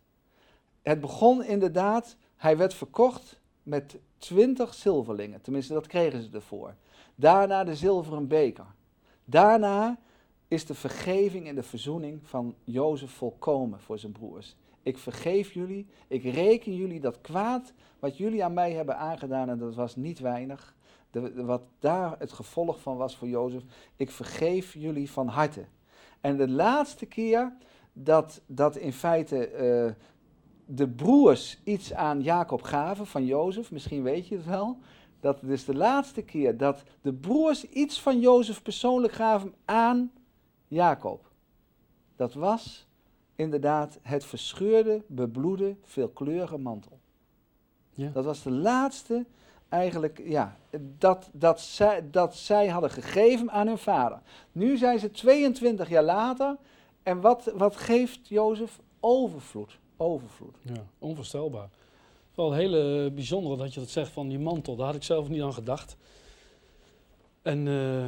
Het 0.81 1.01
begon 1.01 1.43
inderdaad, 1.43 2.15
hij 2.35 2.57
werd 2.57 2.73
verkocht 2.73 3.39
met 3.63 3.97
20 4.17 4.73
zilverlingen. 4.73 5.41
Tenminste, 5.41 5.73
dat 5.73 5.87
kregen 5.87 6.23
ze 6.23 6.29
ervoor. 6.33 6.75
Daarna 7.15 7.63
de 7.63 7.75
zilveren 7.75 8.27
beker. 8.27 8.65
Daarna 9.25 9.97
is 10.47 10.65
de 10.65 10.73
vergeving 10.73 11.47
en 11.47 11.55
de 11.55 11.63
verzoening 11.63 12.19
van 12.23 12.55
Jozef 12.63 13.11
volkomen 13.11 13.79
voor 13.79 13.99
zijn 13.99 14.11
broers. 14.11 14.55
Ik 14.83 14.97
vergeef 14.97 15.51
jullie, 15.51 15.87
ik 16.07 16.23
reken 16.23 16.75
jullie 16.75 16.99
dat 16.99 17.21
kwaad 17.21 17.73
wat 17.99 18.17
jullie 18.17 18.43
aan 18.43 18.53
mij 18.53 18.71
hebben 18.71 18.97
aangedaan, 18.97 19.49
en 19.49 19.57
dat 19.57 19.75
was 19.75 19.95
niet 19.95 20.19
weinig, 20.19 20.75
de, 21.11 21.43
wat 21.43 21.61
daar 21.79 22.15
het 22.19 22.31
gevolg 22.31 22.81
van 22.81 22.97
was 22.97 23.15
voor 23.17 23.27
Jozef, 23.27 23.63
ik 23.95 24.11
vergeef 24.11 24.73
jullie 24.73 25.11
van 25.11 25.27
harte. 25.27 25.65
En 26.21 26.37
de 26.37 26.49
laatste 26.49 27.05
keer 27.05 27.53
dat, 27.93 28.41
dat 28.45 28.75
in 28.75 28.93
feite 28.93 29.47
eh, 29.47 29.91
de 30.65 30.89
broers 30.89 31.59
iets 31.63 31.93
aan 31.93 32.21
Jacob 32.21 32.61
gaven 32.61 33.07
van 33.07 33.25
Jozef, 33.25 33.71
misschien 33.71 34.03
weet 34.03 34.27
je 34.27 34.35
het 34.35 34.45
wel, 34.45 34.77
dat 35.19 35.41
het 35.41 35.49
is 35.49 35.65
de 35.65 35.75
laatste 35.75 36.21
keer 36.21 36.57
dat 36.57 36.83
de 37.01 37.13
broers 37.13 37.69
iets 37.69 38.01
van 38.01 38.19
Jozef 38.19 38.61
persoonlijk 38.61 39.13
gaven 39.13 39.53
aan 39.65 40.11
Jacob. 40.73 41.31
Dat 42.15 42.33
was 42.33 42.87
inderdaad 43.35 43.99
het 44.01 44.25
verscheurde, 44.25 45.03
bebloede, 45.07 45.75
veelkleurige 45.83 46.57
mantel. 46.57 46.99
Ja. 47.91 48.09
Dat 48.09 48.25
was 48.25 48.43
de 48.43 48.51
laatste 48.51 49.25
eigenlijk, 49.69 50.21
ja, 50.25 50.57
dat, 50.97 51.29
dat, 51.31 51.61
zij, 51.61 52.09
dat 52.11 52.35
zij 52.35 52.67
hadden 52.67 52.89
gegeven 52.89 53.51
aan 53.51 53.67
hun 53.67 53.77
vader. 53.77 54.21
Nu 54.51 54.77
zijn 54.77 54.99
ze 54.99 55.11
22 55.11 55.89
jaar 55.89 56.03
later 56.03 56.57
en 57.03 57.21
wat, 57.21 57.51
wat 57.55 57.75
geeft 57.75 58.27
Jozef? 58.27 58.79
Overvloed, 58.99 59.79
overvloed. 59.97 60.55
Ja, 60.61 60.85
onvoorstelbaar. 60.99 61.63
Het 61.63 62.29
is 62.29 62.35
wel 62.35 62.51
een 62.51 62.57
hele 62.57 63.11
bijzondere 63.11 63.57
dat 63.57 63.73
je 63.73 63.79
dat 63.79 63.89
zegt 63.89 64.11
van 64.11 64.27
die 64.27 64.39
mantel. 64.39 64.75
Daar 64.75 64.85
had 64.85 64.95
ik 64.95 65.03
zelf 65.03 65.29
niet 65.29 65.41
aan 65.41 65.53
gedacht. 65.53 65.97
En 67.41 67.67
eh, 67.67 68.05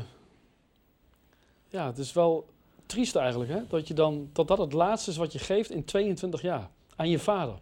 ja, 1.67 1.85
het 1.85 1.97
is 1.97 2.13
wel 2.13 2.45
triest 2.85 3.15
eigenlijk, 3.15 3.51
hè? 3.51 3.67
Dat, 3.67 3.87
je 3.87 3.93
dan, 3.93 4.29
dat 4.33 4.47
dat 4.47 4.57
het 4.57 4.73
laatste 4.73 5.11
is 5.11 5.17
wat 5.17 5.33
je 5.33 5.39
geeft 5.39 5.69
in 5.71 5.85
22 5.85 6.41
jaar 6.41 6.69
aan 6.95 7.09
je 7.09 7.19
vader. 7.19 7.59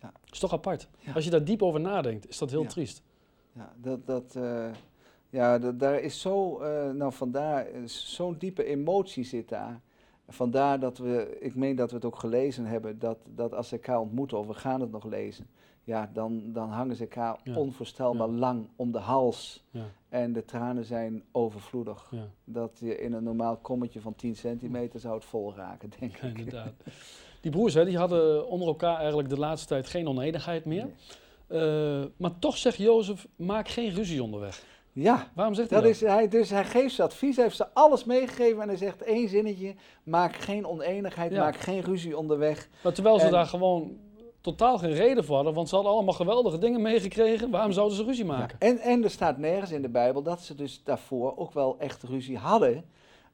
Ja. 0.00 0.12
is 0.30 0.38
toch 0.38 0.52
apart. 0.52 0.88
Ja. 0.98 1.12
Als 1.12 1.24
je 1.24 1.30
daar 1.30 1.44
diep 1.44 1.62
over 1.62 1.80
nadenkt, 1.80 2.28
is 2.28 2.38
dat 2.38 2.50
heel 2.50 2.62
Ja. 2.62 2.68
triest. 2.68 3.02
Ja, 3.52 3.72
dat, 3.76 4.06
dat, 4.06 4.34
eh, 4.36 4.68
ja, 5.30 5.58
dat, 5.58 5.80
daar 5.80 6.00
is 6.00 6.20
zo, 6.20 6.58
eh, 6.58 6.90
nou 6.90 7.12
vandaar, 7.12 7.66
eh, 7.66 7.84
zo'n 7.86 8.36
diepe 8.38 8.64
emotie 8.64 9.24
zit 9.24 9.48
daar. 9.48 9.80
Vandaar 10.28 10.80
dat 10.80 10.98
we, 10.98 11.36
ik 11.40 11.54
meen 11.54 11.76
dat 11.76 11.90
we 11.90 11.96
het 11.96 12.04
ook 12.04 12.18
gelezen 12.18 12.66
hebben, 12.66 12.98
dat, 12.98 13.18
dat 13.34 13.54
als 13.54 13.68
ze 13.68 13.74
elkaar 13.74 14.00
ontmoeten, 14.00 14.38
of 14.38 14.46
we 14.46 14.54
gaan 14.54 14.80
het 14.80 14.90
nog 14.90 15.04
lezen, 15.04 15.46
ja, 15.86 16.10
dan, 16.12 16.52
dan 16.52 16.68
hangen 16.70 16.96
ze 16.96 17.02
elkaar 17.02 17.38
Ja. 17.44 17.54
onvoorstelbaar 17.56 18.28
Ja. 18.28 18.34
lang 18.34 18.68
om 18.76 18.92
de 18.92 18.98
hals. 18.98 19.64
Ja, 19.70 19.84
En 20.08 20.32
de 20.32 20.44
tranen 20.44 20.84
zijn 20.84 21.22
overvloedig. 21.32 22.12
Dat 22.44 22.78
je 22.78 22.98
in 22.98 23.12
een 23.12 23.22
normaal 23.22 23.56
kommetje 23.56 24.00
van 24.00 24.14
10 24.14 24.36
centimeter 24.36 25.00
zou 25.00 25.14
het 25.14 25.24
vol 25.24 25.54
raken, 25.54 25.90
denk 26.00 26.16
ja, 26.16 26.26
ik. 26.26 26.38
inderdaad. 26.38 26.72
Die 27.40 27.50
broers 27.50 27.74
hè, 27.74 27.84
die 27.84 27.98
hadden 27.98 28.48
onder 28.48 28.68
elkaar 28.68 28.96
eigenlijk 28.98 29.28
de 29.28 29.38
laatste 29.38 29.68
tijd 29.68 29.86
geen 29.86 30.08
oneenigheid 30.08 30.64
meer. 30.64 30.84
Nee. 30.84 31.60
Eh, 32.00 32.04
maar 32.16 32.38
toch 32.38 32.56
zegt 32.56 32.76
Jozef, 32.76 33.26
maak 33.36 33.68
geen 33.68 33.90
ruzie 33.90 34.22
onderweg. 34.22 34.64
Ja, 34.92 35.30
Waarom 35.34 35.54
zegt 35.54 35.70
hij 35.70 35.80
dat 35.80 35.88
dat? 35.88 36.02
is, 36.02 36.08
hij, 36.08 36.28
dus 36.28 36.50
hij 36.50 36.64
geeft 36.64 36.94
ze 36.94 37.02
advies, 37.02 37.34
hij 37.36 37.44
heeft 37.44 37.56
ze 37.56 37.72
alles 37.74 38.04
meegegeven 38.04 38.62
en 38.62 38.68
hij 38.68 38.76
zegt 38.76 39.02
één 39.02 39.28
zinnetje, 39.28 39.74
maak 40.02 40.36
geen 40.36 40.66
oneenigheid, 40.66 41.32
maak 41.32 41.56
geen 41.56 41.80
ruzie 41.80 42.16
onderweg. 42.18 42.68
Maar 42.82 42.92
terwijl 42.92 43.18
ze 43.18 43.24
En- 43.24 43.30
daar 43.30 43.46
gewoon 43.46 43.96
totaal 44.46 44.78
geen 44.78 44.94
reden 44.94 45.24
voor 45.24 45.34
hadden, 45.34 45.54
want 45.54 45.68
ze 45.68 45.74
hadden 45.74 45.92
allemaal 45.92 46.14
geweldige 46.14 46.58
dingen 46.58 46.82
meegekregen, 46.82 47.50
waarom 47.50 47.72
zouden 47.72 47.96
ze 47.96 48.04
ruzie 48.04 48.24
maken? 48.24 48.56
Ja, 48.60 48.66
en, 48.66 48.78
en 48.78 49.04
er 49.04 49.10
staat 49.10 49.38
nergens 49.38 49.70
in 49.70 49.82
de 49.82 49.88
Bijbel 49.88 50.22
dat 50.22 50.40
ze 50.40 50.54
dus 50.54 50.80
daarvoor 50.84 51.36
ook 51.36 51.52
wel 51.52 51.76
echt 51.78 52.02
ruzie 52.02 52.38
hadden. 52.38 52.84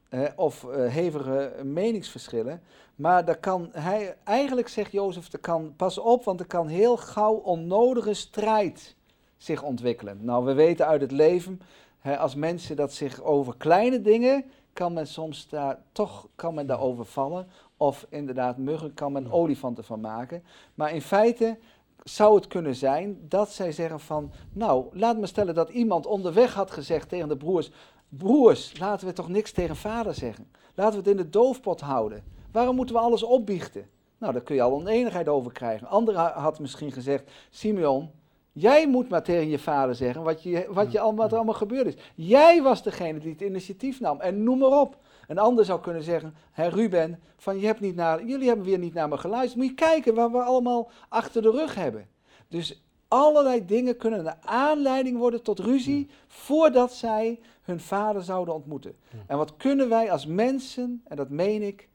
eh, 0.09 0.21
of 0.35 0.63
eh, 0.63 0.91
hevige 0.91 1.53
meningsverschillen. 1.63 2.61
Maar 2.95 3.25
daar 3.25 3.37
kan 3.37 3.69
hij, 3.71 4.15
eigenlijk 4.23 4.67
zegt 4.67 4.91
Jozef, 4.91 5.33
er 5.33 5.39
kan, 5.39 5.73
pas 5.75 5.97
op, 5.97 6.23
want 6.23 6.39
er 6.39 6.45
kan 6.45 6.67
heel 6.67 6.97
gauw 6.97 7.33
onnodige 7.33 8.13
strijd 8.13 8.95
zich 9.37 9.63
ontwikkelen. 9.63 10.17
Nou, 10.21 10.45
we 10.45 10.53
weten 10.53 10.87
uit 10.87 11.01
het 11.01 11.11
leven, 11.11 11.61
hè, 11.99 12.17
als 12.17 12.35
mensen 12.35 12.75
dat 12.75 12.93
zich 12.93 13.21
over 13.21 13.53
kleine 13.57 14.01
dingen, 14.01 14.45
kan 14.73 14.93
men 14.93 15.07
soms 15.07 15.47
daar, 15.49 15.77
toch 15.91 16.27
kan 16.35 16.53
men 16.53 16.67
daarover 16.67 17.05
vallen. 17.05 17.47
Of 17.77 18.05
inderdaad, 18.09 18.57
muggen 18.57 18.93
kan 18.93 19.11
men 19.11 19.31
olifanten 19.31 19.83
van 19.83 19.99
maken. 19.99 20.43
Maar 20.73 20.93
in 20.93 21.01
feite 21.01 21.57
zou 22.03 22.35
het 22.35 22.47
kunnen 22.47 22.75
zijn 22.75 23.17
dat 23.27 23.51
zij 23.51 23.71
zeggen 23.71 23.99
van, 23.99 24.31
nou, 24.53 24.85
laat 24.91 25.17
me 25.17 25.25
stellen 25.25 25.55
dat 25.55 25.69
iemand 25.69 26.05
onderweg 26.05 26.53
had 26.53 26.71
gezegd 26.71 27.09
tegen 27.09 27.27
de 27.27 27.37
broers, 27.37 27.71
broers, 28.09 28.79
laten 28.79 29.07
we 29.07 29.13
toch 29.13 29.29
niks 29.29 29.51
tegen 29.51 29.75
vader 29.75 30.13
zeggen. 30.13 30.51
Laten 30.75 30.93
we 30.93 31.09
het 31.09 31.17
in 31.19 31.23
de 31.23 31.29
doofpot 31.29 31.81
houden. 31.81 32.23
Waarom 32.51 32.75
moeten 32.75 32.95
we 32.95 33.01
alles 33.01 33.23
opbiechten? 33.23 33.89
Nou, 34.17 34.33
daar 34.33 34.43
kun 34.43 34.55
je 34.55 34.61
al 34.61 34.71
oneenigheid 34.71 35.27
over 35.27 35.51
krijgen. 35.51 35.87
Andere 35.87 36.17
had 36.17 36.59
misschien 36.59 36.91
gezegd, 36.91 37.31
Simeon, 37.49 38.09
jij 38.51 38.87
moet 38.87 39.09
maar 39.09 39.23
tegen 39.23 39.49
je 39.49 39.59
vader 39.59 39.95
zeggen 39.95 40.23
wat, 40.23 40.43
je, 40.43 40.65
wat, 40.69 40.91
je 40.91 40.99
allemaal, 40.99 41.21
wat 41.21 41.31
er 41.31 41.37
allemaal 41.37 41.55
gebeurd 41.55 41.87
is. 41.87 42.01
Jij 42.15 42.61
was 42.61 42.83
degene 42.83 43.19
die 43.19 43.31
het 43.31 43.41
initiatief 43.41 43.99
nam 43.99 44.21
en 44.21 44.43
noem 44.43 44.57
maar 44.57 44.79
op. 44.79 44.97
Een 45.27 45.37
ander 45.37 45.65
zou 45.65 45.81
kunnen 45.81 46.03
zeggen, 46.03 46.35
hè, 46.51 46.67
Ruben, 46.67 47.19
van 47.37 47.59
je 47.59 47.65
hebt 47.65 47.79
niet 47.79 47.95
naar, 47.95 48.25
jullie 48.25 48.47
hebben 48.47 48.65
weer 48.65 48.77
niet 48.77 48.93
naar 48.93 49.09
me 49.09 49.17
geluisterd. 49.17 49.61
Moet 49.61 49.69
je 49.69 49.85
kijken 49.85 50.15
wat 50.15 50.31
we 50.31 50.41
allemaal 50.41 50.91
achter 51.09 51.41
de 51.41 51.51
rug 51.51 51.75
hebben. 51.75 52.07
Dus 52.47 52.83
allerlei 53.07 53.65
dingen 53.65 53.97
kunnen 53.97 54.19
een 54.19 54.33
aanleiding 54.41 55.17
worden 55.17 55.41
tot 55.41 55.59
ruzie 55.59 56.09
voordat 56.27 56.93
zij 56.93 57.39
hun 57.61 57.79
vader 57.79 58.23
zouden 58.23 58.53
ontmoeten. 58.53 58.95
En 59.27 59.37
wat 59.37 59.57
kunnen 59.57 59.89
wij 59.89 60.11
als 60.11 60.25
mensen, 60.25 61.01
en 61.03 61.15
dat 61.15 61.29
meen 61.29 61.61
ik, 61.61 61.89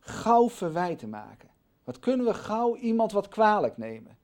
gauw 0.00 0.50
verwijten 0.50 1.08
maken? 1.08 1.48
Wat 1.84 1.98
kunnen 1.98 2.26
we 2.26 2.34
gauw 2.34 2.76
iemand 2.76 3.12
wat 3.12 3.28
kwalijk 3.28 3.76
nemen? 3.76 4.16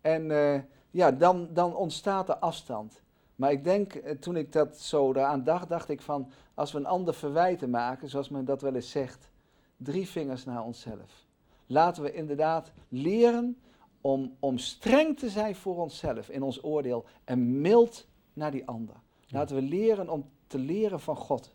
En 0.00 0.30
uh, 0.30 0.60
ja, 0.90 1.10
dan, 1.10 1.48
dan 1.52 1.74
ontstaat 1.74 2.28
er 2.28 2.36
afstand. 2.36 3.02
Maar 3.40 3.52
ik 3.52 3.64
denk, 3.64 3.94
eh, 3.94 4.16
toen 4.16 4.36
ik 4.36 4.52
dat 4.52 4.78
zo 4.78 5.12
eraan 5.12 5.44
dacht, 5.44 5.68
dacht 5.68 5.88
ik 5.88 6.00
van, 6.00 6.30
als 6.54 6.72
we 6.72 6.78
een 6.78 6.86
ander 6.86 7.14
verwijten 7.14 7.70
maken, 7.70 8.08
zoals 8.08 8.28
men 8.28 8.44
dat 8.44 8.62
wel 8.62 8.74
eens 8.74 8.90
zegt, 8.90 9.30
drie 9.76 10.08
vingers 10.08 10.44
naar 10.44 10.64
onszelf. 10.64 11.26
Laten 11.66 12.02
we 12.02 12.12
inderdaad 12.12 12.72
leren 12.88 13.58
om, 14.00 14.36
om 14.38 14.58
streng 14.58 15.18
te 15.18 15.30
zijn 15.30 15.54
voor 15.54 15.76
onszelf 15.76 16.28
in 16.28 16.42
ons 16.42 16.64
oordeel 16.64 17.04
en 17.24 17.60
mild 17.60 18.06
naar 18.32 18.50
die 18.50 18.66
ander. 18.66 18.96
Laten 19.28 19.56
we 19.56 19.62
leren 19.62 20.08
om 20.08 20.30
te 20.46 20.58
leren 20.58 21.00
van 21.00 21.16
God. 21.16 21.54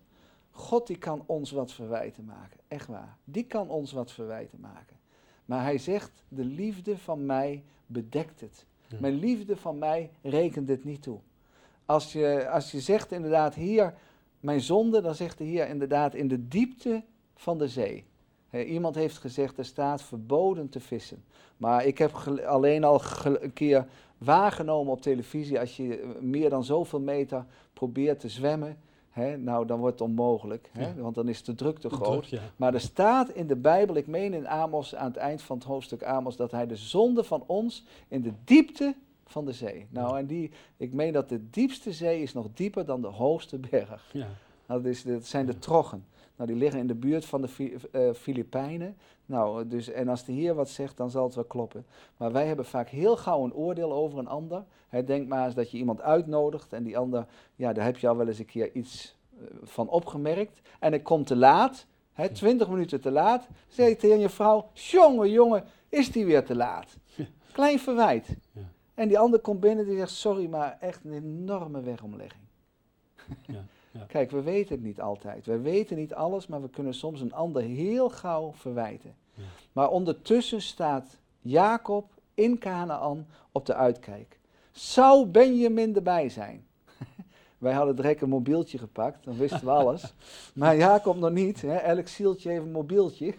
God 0.51 0.87
die 0.87 0.97
kan 0.97 1.23
ons 1.25 1.51
wat 1.51 1.71
verwijten 1.71 2.25
maken, 2.25 2.59
echt 2.67 2.87
waar. 2.87 3.17
Die 3.23 3.45
kan 3.45 3.69
ons 3.69 3.91
wat 3.91 4.11
verwijten 4.11 4.59
maken. 4.59 4.97
Maar 5.45 5.63
hij 5.63 5.77
zegt, 5.77 6.23
de 6.27 6.45
liefde 6.45 6.97
van 6.97 7.25
mij 7.25 7.63
bedekt 7.85 8.41
het. 8.41 8.65
Mijn 8.99 9.15
liefde 9.15 9.57
van 9.57 9.77
mij 9.77 10.11
rekent 10.21 10.69
het 10.69 10.83
niet 10.83 11.01
toe. 11.01 11.19
Als 11.85 12.13
je, 12.13 12.49
als 12.49 12.71
je 12.71 12.79
zegt 12.79 13.11
inderdaad 13.11 13.55
hier, 13.55 13.93
mijn 14.39 14.61
zonde, 14.61 15.01
dan 15.01 15.15
zegt 15.15 15.37
hij 15.37 15.47
hier 15.47 15.67
inderdaad 15.67 16.13
in 16.13 16.27
de 16.27 16.47
diepte 16.47 17.03
van 17.35 17.57
de 17.57 17.67
zee. 17.67 18.03
iemand 18.51 18.95
heeft 18.95 19.17
gezegd, 19.17 19.57
er 19.57 19.65
staat 19.65 20.01
verboden 20.01 20.69
te 20.69 20.79
vissen. 20.79 21.23
Maar 21.57 21.85
ik 21.85 21.97
heb 21.97 22.11
alleen 22.47 22.83
al 22.83 23.01
een 23.23 23.53
keer 23.53 23.85
waargenomen 24.17 24.93
op 24.93 25.01
televisie, 25.01 25.59
als 25.59 25.77
je 25.77 26.15
meer 26.19 26.49
dan 26.49 26.63
zoveel 26.63 26.99
meter 26.99 27.45
probeert 27.73 28.19
te 28.19 28.29
zwemmen, 28.29 28.77
nou, 29.37 29.65
dan 29.65 29.79
wordt 29.79 29.99
het 29.99 30.07
onmogelijk, 30.07 30.71
want 30.97 31.15
dan 31.15 31.27
is 31.27 31.43
de 31.43 31.55
druk 31.55 31.77
te 31.79 31.89
groot. 31.89 32.39
Maar 32.55 32.73
er 32.73 32.79
staat 32.79 33.29
in 33.29 33.47
de 33.47 33.55
Bijbel, 33.55 33.95
ik 33.95 34.07
meen 34.07 34.33
in 34.33 34.47
Amos, 34.47 34.95
aan 34.95 35.07
het 35.07 35.17
eind 35.17 35.41
van 35.41 35.57
het 35.57 35.65
hoofdstuk 35.65 36.03
Amos, 36.03 36.35
dat 36.35 36.51
hij 36.51 36.67
de 36.67 36.75
zonde 36.75 37.23
van 37.23 37.43
ons 37.45 37.83
in 38.07 38.21
de 38.21 38.31
diepte 38.43 38.95
van 39.25 39.45
de 39.45 39.53
zee. 39.53 39.87
Nou, 39.89 40.17
en 40.17 40.25
die, 40.25 40.51
ik 40.77 40.93
meen 40.93 41.13
dat 41.13 41.29
de 41.29 41.49
diepste 41.49 41.91
zee 41.91 42.21
is 42.21 42.33
nog 42.33 42.47
dieper 42.53 42.85
dan 42.85 43.01
de 43.01 43.07
hoogste 43.07 43.57
berg. 43.57 44.09
Ja. 44.13 44.27
Nou, 44.67 44.81
dat, 44.81 44.91
is, 44.91 45.03
dat 45.03 45.25
zijn 45.25 45.45
de 45.45 45.59
troggen. 45.59 46.05
Nou, 46.35 46.49
die 46.49 46.59
liggen 46.59 46.79
in 46.79 46.87
de 46.87 46.95
buurt 46.95 47.25
van 47.25 47.41
de 47.41 47.77
uh, 47.91 48.13
Filipijnen. 48.13 48.97
Nou, 49.25 49.67
dus, 49.67 49.89
en 49.89 50.07
als 50.07 50.25
de 50.25 50.31
Heer 50.31 50.53
wat 50.53 50.69
zegt, 50.69 50.97
dan 50.97 51.09
zal 51.09 51.23
het 51.23 51.35
wel 51.35 51.43
kloppen. 51.43 51.85
Maar 52.17 52.31
wij 52.31 52.47
hebben 52.47 52.65
vaak 52.65 52.89
heel 52.89 53.17
gauw 53.17 53.43
een 53.43 53.53
oordeel 53.53 53.93
over 53.93 54.19
een 54.19 54.27
ander. 54.27 54.63
Hij 54.89 55.03
denkt 55.03 55.27
maar 55.27 55.45
eens 55.45 55.55
dat 55.55 55.71
je 55.71 55.77
iemand 55.77 56.01
uitnodigt 56.01 56.73
en 56.73 56.83
die 56.83 56.97
ander, 56.97 57.25
ja, 57.55 57.73
daar 57.73 57.85
heb 57.85 57.97
je 57.97 58.07
al 58.07 58.17
wel 58.17 58.27
eens 58.27 58.39
een 58.39 58.45
keer 58.45 58.73
iets 58.73 59.15
uh, 59.33 59.47
van 59.63 59.89
opgemerkt. 59.89 60.61
En 60.79 60.93
ik 60.93 61.03
kom 61.03 61.23
te 61.23 61.35
laat, 61.35 61.85
hè, 62.13 62.29
twintig 62.29 62.69
minuten 62.69 63.01
te 63.01 63.11
laat. 63.11 63.47
Zeg 63.67 63.89
je 63.89 63.95
tegen 63.95 64.19
je 64.19 64.29
vrouw, 64.29 64.69
jongen, 64.73 65.31
jongen, 65.31 65.63
is 65.89 66.11
die 66.11 66.25
weer 66.25 66.45
te 66.45 66.55
laat? 66.55 66.97
Klein 67.51 67.79
verwijt. 67.79 68.27
Ja. 68.51 68.61
En 68.95 69.07
die 69.07 69.19
ander 69.19 69.39
komt 69.39 69.59
binnen 69.59 69.87
en 69.87 69.95
zegt, 69.95 70.11
sorry, 70.11 70.47
maar 70.47 70.77
echt 70.79 71.03
een 71.03 71.13
enorme 71.13 71.81
wegomlegging. 71.81 72.43
Ja. 73.97 74.05
Kijk, 74.07 74.31
we 74.31 74.41
weten 74.41 74.75
het 74.75 74.83
niet 74.83 75.01
altijd. 75.01 75.45
We 75.45 75.59
weten 75.59 75.97
niet 75.97 76.13
alles, 76.13 76.47
maar 76.47 76.61
we 76.61 76.69
kunnen 76.69 76.93
soms 76.93 77.21
een 77.21 77.33
ander 77.33 77.61
heel 77.61 78.09
gauw 78.09 78.53
verwijten. 78.53 79.15
Ja. 79.33 79.43
Maar 79.71 79.89
ondertussen 79.89 80.61
staat 80.61 81.19
Jacob 81.39 82.11
in 82.33 82.57
Canaan 82.57 83.27
op 83.51 83.65
de 83.65 83.73
uitkijk. 83.73 84.39
Zou 84.71 85.25
Benjamin 85.25 85.95
erbij 85.95 86.29
zijn? 86.29 86.67
Wij 87.57 87.73
hadden 87.73 87.95
direct 87.95 88.21
een 88.21 88.29
mobieltje 88.29 88.77
gepakt, 88.77 89.25
dan 89.25 89.37
wisten 89.37 89.65
we 89.65 89.69
alles. 89.69 90.13
maar 90.53 90.77
Jacob 90.77 91.17
nog 91.17 91.31
niet. 91.31 91.61
Hè? 91.61 91.75
Elk 91.75 92.07
zieltje 92.07 92.49
heeft 92.49 92.61
een 92.61 92.71
mobieltje. 92.71 93.33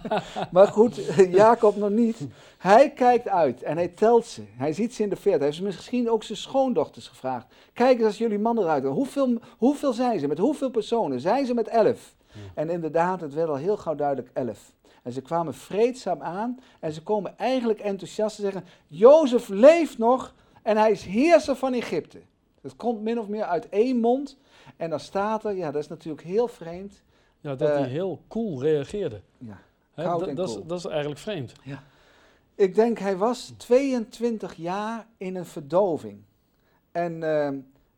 maar 0.52 0.68
goed, 0.68 1.04
Jacob 1.30 1.76
nog 1.76 1.90
niet. 1.90 2.26
Hij 2.58 2.90
kijkt 2.90 3.28
uit 3.28 3.62
en 3.62 3.76
hij 3.76 3.88
telt 3.88 4.26
ze. 4.26 4.42
Hij 4.56 4.72
ziet 4.72 4.94
ze 4.94 5.02
in 5.02 5.08
de 5.08 5.16
verte. 5.16 5.38
Hij 5.38 5.46
heeft 5.46 5.62
misschien 5.62 6.10
ook 6.10 6.22
zijn 6.22 6.38
schoondochters 6.38 7.08
gevraagd. 7.08 7.46
Kijk 7.72 7.96
eens 7.96 8.06
als 8.06 8.18
jullie 8.18 8.38
mannen 8.38 8.64
eruit 8.64 8.82
komen. 8.82 8.98
Hoeveel, 8.98 9.38
hoeveel 9.58 9.92
zijn 9.92 10.20
ze? 10.20 10.26
Met 10.26 10.38
hoeveel 10.38 10.70
personen? 10.70 11.20
Zijn 11.20 11.46
ze 11.46 11.54
met 11.54 11.68
elf? 11.68 12.14
En 12.54 12.70
inderdaad, 12.70 13.20
het 13.20 13.34
werd 13.34 13.48
al 13.48 13.56
heel 13.56 13.76
gauw 13.76 13.94
duidelijk 13.94 14.30
elf. 14.32 14.72
En 15.02 15.12
ze 15.12 15.20
kwamen 15.20 15.54
vreedzaam 15.54 16.22
aan 16.22 16.58
en 16.80 16.92
ze 16.92 17.02
komen 17.02 17.38
eigenlijk 17.38 17.80
enthousiast 17.80 18.36
te 18.36 18.42
zeggen: 18.42 18.64
Jozef 18.86 19.48
leeft 19.48 19.98
nog 19.98 20.34
en 20.62 20.76
hij 20.76 20.90
is 20.90 21.04
heerser 21.04 21.56
van 21.56 21.72
Egypte. 21.72 22.18
Het 22.62 22.76
komt 22.76 23.02
min 23.02 23.18
of 23.18 23.28
meer 23.28 23.44
uit 23.44 23.68
één 23.68 24.00
mond. 24.00 24.38
En 24.76 24.90
dan 24.90 25.00
staat 25.00 25.44
er, 25.44 25.54
ja, 25.54 25.70
dat 25.70 25.82
is 25.82 25.88
natuurlijk 25.88 26.26
heel 26.26 26.48
vreemd. 26.48 27.02
Ja, 27.40 27.54
dat 27.54 27.68
hij 27.68 27.82
eh, 27.82 27.90
heel 27.90 28.22
cool 28.28 28.62
reageerde. 28.62 29.20
Ja, 29.38 29.58
dat, 29.94 30.36
dat, 30.36 30.48
is, 30.48 30.58
dat 30.66 30.78
is 30.78 30.84
eigenlijk 30.84 31.20
vreemd. 31.20 31.52
Ja. 31.62 31.82
Ik 32.54 32.74
denk, 32.74 32.98
hij 32.98 33.16
was 33.16 33.54
22 33.56 34.54
jaar 34.54 35.06
in 35.16 35.36
een 35.36 35.46
verdoving. 35.46 36.22
En, 36.92 37.12
uh, 37.12 37.46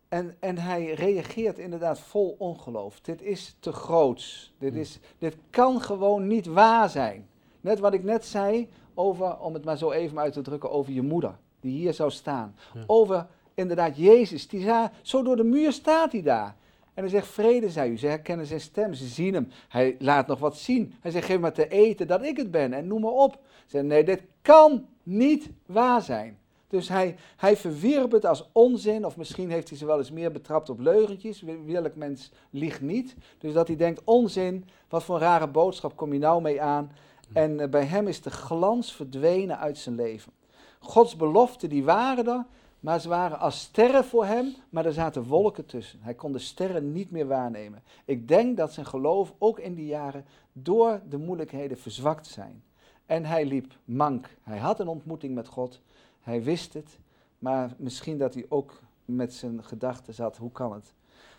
en, 0.08 0.36
en 0.38 0.58
hij 0.58 0.92
reageert 0.92 1.58
inderdaad 1.58 2.00
vol 2.00 2.34
ongeloof. 2.38 3.00
Dit 3.00 3.22
is 3.22 3.56
te 3.60 3.72
groots. 3.72 4.54
Dit, 4.58 4.74
is, 4.74 4.98
dit 5.18 5.36
kan 5.50 5.80
gewoon 5.80 6.26
niet 6.26 6.46
waar 6.46 6.88
zijn. 6.88 7.28
Net 7.60 7.78
wat 7.78 7.94
ik 7.94 8.04
net 8.04 8.24
zei 8.24 8.68
over, 8.94 9.38
om 9.38 9.54
het 9.54 9.64
maar 9.64 9.78
zo 9.78 9.90
even 9.90 10.18
uit 10.18 10.32
te 10.32 10.42
drukken, 10.42 10.70
over 10.70 10.92
je 10.92 11.02
moeder. 11.02 11.36
Die 11.60 11.78
hier 11.78 11.94
zou 11.94 12.10
staan. 12.10 12.56
Over 12.86 13.26
inderdaad 13.54 13.96
Jezus. 13.96 14.48
Die 14.48 14.68
zo 15.02 15.22
door 15.22 15.36
de 15.36 15.44
muur 15.44 15.72
staat 15.72 16.12
hij 16.12 16.22
daar. 16.22 16.56
En 16.94 17.02
hij 17.02 17.08
zegt, 17.08 17.26
vrede 17.26 17.70
zij 17.70 17.88
u. 17.88 17.98
Ze 17.98 18.06
herkennen 18.06 18.46
zijn 18.46 18.60
stem, 18.60 18.94
ze 18.94 19.06
zien 19.06 19.34
hem. 19.34 19.48
Hij 19.68 19.96
laat 19.98 20.26
nog 20.26 20.38
wat 20.38 20.56
zien. 20.56 20.94
Hij 21.00 21.10
zegt, 21.10 21.26
geef 21.26 21.38
me 21.38 21.52
te 21.52 21.68
eten 21.68 22.06
dat 22.06 22.22
ik 22.22 22.36
het 22.36 22.50
ben. 22.50 22.72
En 22.72 22.86
noem 22.86 23.00
maar 23.00 23.10
op. 23.10 23.32
Ze 23.32 23.62
zeggen, 23.66 23.88
nee, 23.88 24.04
dit 24.04 24.22
kan 24.42 24.86
niet 25.02 25.50
waar 25.66 26.02
zijn. 26.02 26.38
Dus 26.68 26.88
hij, 26.88 27.16
hij 27.36 27.56
verwierp 27.56 28.12
het 28.12 28.26
als 28.26 28.48
onzin, 28.52 29.06
of 29.06 29.16
misschien 29.16 29.50
heeft 29.50 29.68
hij 29.68 29.78
ze 29.78 29.86
wel 29.86 29.98
eens 29.98 30.10
meer 30.10 30.32
betrapt 30.32 30.68
op 30.68 30.80
leugentjes. 30.80 31.44
Welk 31.66 31.94
mens 31.94 32.30
liegt 32.50 32.80
niet. 32.80 33.14
Dus 33.38 33.52
dat 33.52 33.66
hij 33.66 33.76
denkt, 33.76 34.00
onzin, 34.04 34.64
wat 34.88 35.04
voor 35.04 35.14
een 35.14 35.20
rare 35.20 35.48
boodschap 35.48 35.96
kom 35.96 36.12
je 36.12 36.18
nou 36.18 36.42
mee 36.42 36.62
aan? 36.62 36.92
En 37.32 37.60
eh, 37.60 37.68
bij 37.68 37.84
hem 37.84 38.08
is 38.08 38.20
de 38.20 38.30
glans 38.30 38.92
verdwenen 38.92 39.58
uit 39.58 39.78
zijn 39.78 39.94
leven. 39.94 40.32
Gods 40.78 41.16
beloften, 41.16 41.68
die 41.68 41.84
waren 41.84 42.26
er, 42.26 42.44
maar 42.84 43.00
ze 43.00 43.08
waren 43.08 43.38
als 43.38 43.60
sterren 43.60 44.04
voor 44.04 44.24
hem, 44.24 44.54
maar 44.70 44.86
er 44.86 44.92
zaten 44.92 45.22
wolken 45.22 45.66
tussen. 45.66 45.98
Hij 46.02 46.14
kon 46.14 46.32
de 46.32 46.38
sterren 46.38 46.92
niet 46.92 47.10
meer 47.10 47.26
waarnemen. 47.26 47.82
Ik 48.04 48.28
denk 48.28 48.56
dat 48.56 48.72
zijn 48.72 48.86
geloof 48.86 49.34
ook 49.38 49.58
in 49.58 49.74
die 49.74 49.86
jaren 49.86 50.24
door 50.52 51.00
de 51.08 51.16
moeilijkheden 51.16 51.78
verzwakt 51.78 52.26
zijn. 52.26 52.62
En 53.06 53.24
hij 53.24 53.44
liep 53.44 53.72
mank. 53.84 54.28
Hij 54.42 54.58
had 54.58 54.80
een 54.80 54.88
ontmoeting 54.88 55.34
met 55.34 55.48
God. 55.48 55.80
Hij 56.20 56.42
wist 56.42 56.74
het. 56.74 56.98
Maar 57.38 57.74
misschien 57.76 58.18
dat 58.18 58.34
hij 58.34 58.46
ook 58.48 58.80
met 59.04 59.34
zijn 59.34 59.64
gedachten 59.64 60.14
zat, 60.14 60.36
hoe 60.36 60.52
kan 60.52 60.72
het? 60.72 60.92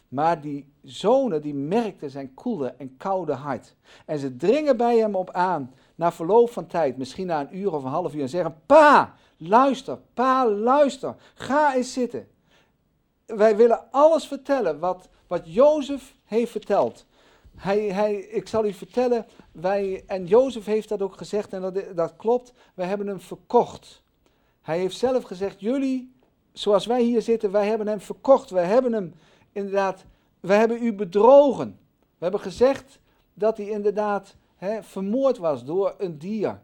Maar 0.08 0.42
die 0.42 0.66
zonen 0.84 1.42
die 1.42 1.56
merkten 1.56 2.10
zijn 2.10 2.34
koele 2.34 2.74
en 2.78 2.98
koude 2.98 3.34
hart. 3.34 3.76
En 4.06 4.20
ze 4.20 4.36
dringen 4.36 4.78
bij 4.78 4.98
hem 4.98 5.16
op 5.16 5.32
aan, 5.32 5.74
na 5.96 6.12
verloop 6.12 6.50
van 6.50 6.68
tijd, 6.68 6.98
misschien 6.98 7.28
na 7.28 7.42
een 7.42 7.58
uur 7.58 7.74
of 7.74 7.84
een 7.84 7.90
half 7.90 8.14
uur, 8.16 8.22
en 8.22 8.30
zeggen: 8.30 8.56
Pa, 8.66 9.16
luister, 9.38 9.98
pa, 10.14 10.50
luister, 10.50 11.16
ga 11.34 11.76
eens 11.76 11.94
zitten. 11.94 12.28
Wij 13.26 13.56
willen 13.56 13.92
alles 13.92 14.28
vertellen 14.28 14.80
wat, 14.80 15.10
wat 15.28 15.42
Jozef 15.54 16.16
heeft 16.24 16.52
verteld. 16.52 17.06
Hij, 17.56 17.80
hij, 17.80 18.16
ik 18.16 18.48
zal 18.48 18.66
u 18.66 18.74
vertellen, 18.74 19.26
wij, 19.52 20.04
en 20.08 20.26
Jozef 20.26 20.66
heeft 20.66 20.90
dat 20.90 21.02
ook 21.02 21.18
gezegd 21.18 21.54
en 21.54 21.62
dat, 21.62 21.84
dat 21.96 22.14
klopt, 22.18 22.54
wij 22.74 22.88
hebben 22.88 23.08
hem 23.08 23.20
verkocht. 23.20 24.04
Hij 24.62 24.80
heeft 24.80 24.98
zelf 24.98 25.24
gezegd, 25.24 25.60
jullie, 25.60 26.16
zoals 26.52 26.86
wij 26.86 27.02
hier 27.02 27.22
zitten, 27.22 27.52
wij 27.52 27.68
hebben 27.68 27.88
hem 27.88 28.02
verkocht. 28.02 28.50
Wij 28.50 28.66
hebben 28.66 28.94
hem 28.94 29.14
inderdaad, 29.52 30.06
wij 30.40 30.58
hebben 30.58 30.84
u 30.84 30.94
bedrogen. 30.94 31.80
We 32.00 32.24
hebben 32.24 32.40
gezegd 32.40 33.00
dat 33.34 33.58
hij 33.58 33.70
inderdaad 33.70 34.36
hè, 34.56 34.84
vermoord 34.84 35.38
was 35.38 35.64
door 35.64 35.96
een 35.98 36.18
dier. 36.18 36.62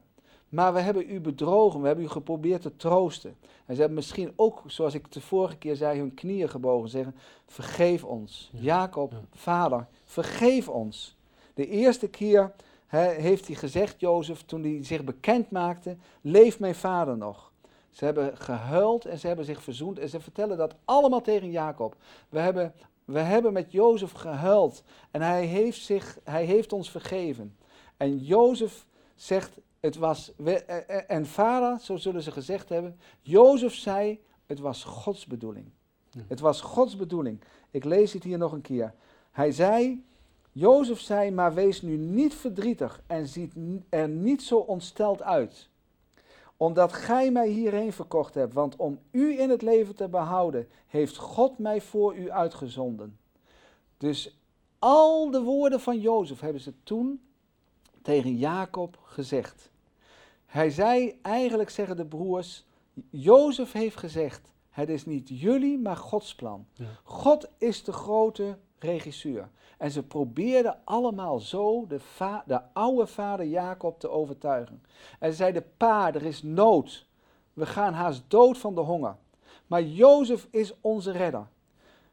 Maar 0.51 0.73
we 0.73 0.79
hebben 0.79 1.11
u 1.11 1.19
bedrogen, 1.19 1.81
we 1.81 1.87
hebben 1.87 2.05
u 2.05 2.09
geprobeerd 2.09 2.61
te 2.61 2.75
troosten. 2.75 3.35
En 3.65 3.73
ze 3.73 3.79
hebben 3.79 3.97
misschien 3.97 4.33
ook, 4.35 4.61
zoals 4.65 4.93
ik 4.93 5.11
de 5.11 5.21
vorige 5.21 5.57
keer 5.57 5.75
zei, 5.75 5.99
hun 5.99 6.13
knieën 6.13 6.49
gebogen. 6.49 6.89
Zeggen, 6.89 7.15
vergeef 7.45 8.03
ons. 8.03 8.49
Ja. 8.53 8.59
Jacob, 8.61 9.11
Ja. 9.11 9.19
vader, 9.33 9.87
vergeef 10.03 10.69
ons. 10.69 11.15
De 11.53 11.67
eerste 11.67 12.07
keer 12.07 12.51
heeft 12.97 13.47
hij 13.47 13.55
gezegd, 13.55 13.99
Jozef, 13.99 14.43
toen 14.45 14.63
hij 14.63 14.83
zich 14.83 15.03
bekend 15.03 15.51
maakte, 15.51 15.97
leeft 16.21 16.59
mijn 16.59 16.75
vader 16.75 17.17
nog. 17.17 17.51
Ze 17.89 18.05
hebben 18.05 18.37
gehuild 18.37 19.05
en 19.05 19.19
ze 19.19 19.27
hebben 19.27 19.45
zich 19.45 19.63
verzoend 19.63 19.99
en 19.99 20.09
ze 20.09 20.19
vertellen 20.19 20.57
dat 20.57 20.75
allemaal 20.85 21.21
tegen 21.21 21.51
Jacob. 21.51 21.95
We 22.29 22.39
hebben, 22.39 22.73
we 23.05 23.19
hebben 23.19 23.53
met 23.53 23.71
Jozef 23.71 24.11
gehuild 24.11 24.83
en 25.11 25.21
hij 25.21 25.45
heeft, 25.45 25.81
zich, 25.81 26.19
hij 26.23 26.45
heeft 26.45 26.73
ons 26.73 26.91
vergeven. 26.91 27.55
En 27.97 28.17
Jozef 28.17 28.85
zegt, 29.15 29.57
het 29.81 29.95
was, 29.95 30.33
eh, 30.35 30.69
eh, 30.69 31.03
en 31.07 31.25
vader, 31.25 31.79
zo 31.79 31.97
zullen 31.97 32.21
ze 32.21 32.31
gezegd 32.31 32.69
hebben, 32.69 32.99
Jozef 33.21 33.73
zei, 33.73 34.19
het 34.45 34.59
was 34.59 34.83
Gods 34.83 35.25
bedoeling. 35.25 35.69
Ja. 36.09 36.21
Het 36.27 36.39
was 36.39 36.61
Gods 36.61 36.95
bedoeling. 36.95 37.41
Ik 37.71 37.83
lees 37.83 38.13
het 38.13 38.23
hier 38.23 38.37
nog 38.37 38.51
een 38.51 38.61
keer. 38.61 38.93
Hij 39.31 39.51
zei, 39.51 40.05
Jozef 40.51 40.99
zei, 40.99 41.31
maar 41.31 41.53
wees 41.53 41.81
nu 41.81 41.97
niet 41.97 42.33
verdrietig 42.33 43.01
en 43.07 43.27
ziet 43.27 43.53
er 43.89 44.09
niet 44.09 44.41
zo 44.41 44.57
ontsteld 44.57 45.21
uit. 45.21 45.69
Omdat 46.57 46.93
gij 46.93 47.31
mij 47.31 47.47
hierheen 47.47 47.93
verkocht 47.93 48.33
hebt, 48.33 48.53
want 48.53 48.75
om 48.75 48.99
u 49.11 49.39
in 49.39 49.49
het 49.49 49.61
leven 49.61 49.95
te 49.95 50.07
behouden, 50.07 50.67
heeft 50.87 51.17
God 51.17 51.57
mij 51.57 51.81
voor 51.81 52.15
u 52.15 52.31
uitgezonden. 52.31 53.17
Dus 53.97 54.39
al 54.79 55.31
de 55.31 55.41
woorden 55.41 55.79
van 55.79 55.99
Jozef 55.99 56.39
hebben 56.39 56.61
ze 56.61 56.73
toen 56.83 57.21
tegen 58.01 58.37
Jacob 58.37 58.99
gezegd. 59.03 59.69
Hij 60.45 60.69
zei, 60.69 61.19
eigenlijk 61.21 61.69
zeggen 61.69 61.97
de 61.97 62.05
broers, 62.05 62.65
Jozef 63.09 63.71
heeft 63.71 63.97
gezegd, 63.97 64.51
het 64.69 64.89
is 64.89 65.05
niet 65.05 65.29
jullie, 65.29 65.79
maar 65.79 65.97
Gods 65.97 66.35
plan. 66.35 66.65
Ja. 66.73 66.85
God 67.03 67.49
is 67.57 67.83
de 67.83 67.91
grote 67.91 68.57
regisseur. 68.79 69.49
En 69.77 69.91
ze 69.91 70.03
probeerden 70.03 70.79
allemaal 70.83 71.39
zo 71.39 71.87
de, 71.87 71.99
de 72.45 72.61
oude 72.73 73.07
vader 73.07 73.45
Jacob 73.45 73.99
te 73.99 74.09
overtuigen. 74.09 74.83
En 75.19 75.29
ze 75.29 75.35
zeiden, 75.35 75.65
pa, 75.77 76.13
er 76.13 76.25
is 76.25 76.43
nood. 76.43 77.05
We 77.53 77.65
gaan 77.65 77.93
haast 77.93 78.23
dood 78.27 78.57
van 78.57 78.75
de 78.75 78.81
honger. 78.81 79.15
Maar 79.67 79.83
Jozef 79.83 80.47
is 80.51 80.73
onze 80.81 81.11
redder. 81.11 81.47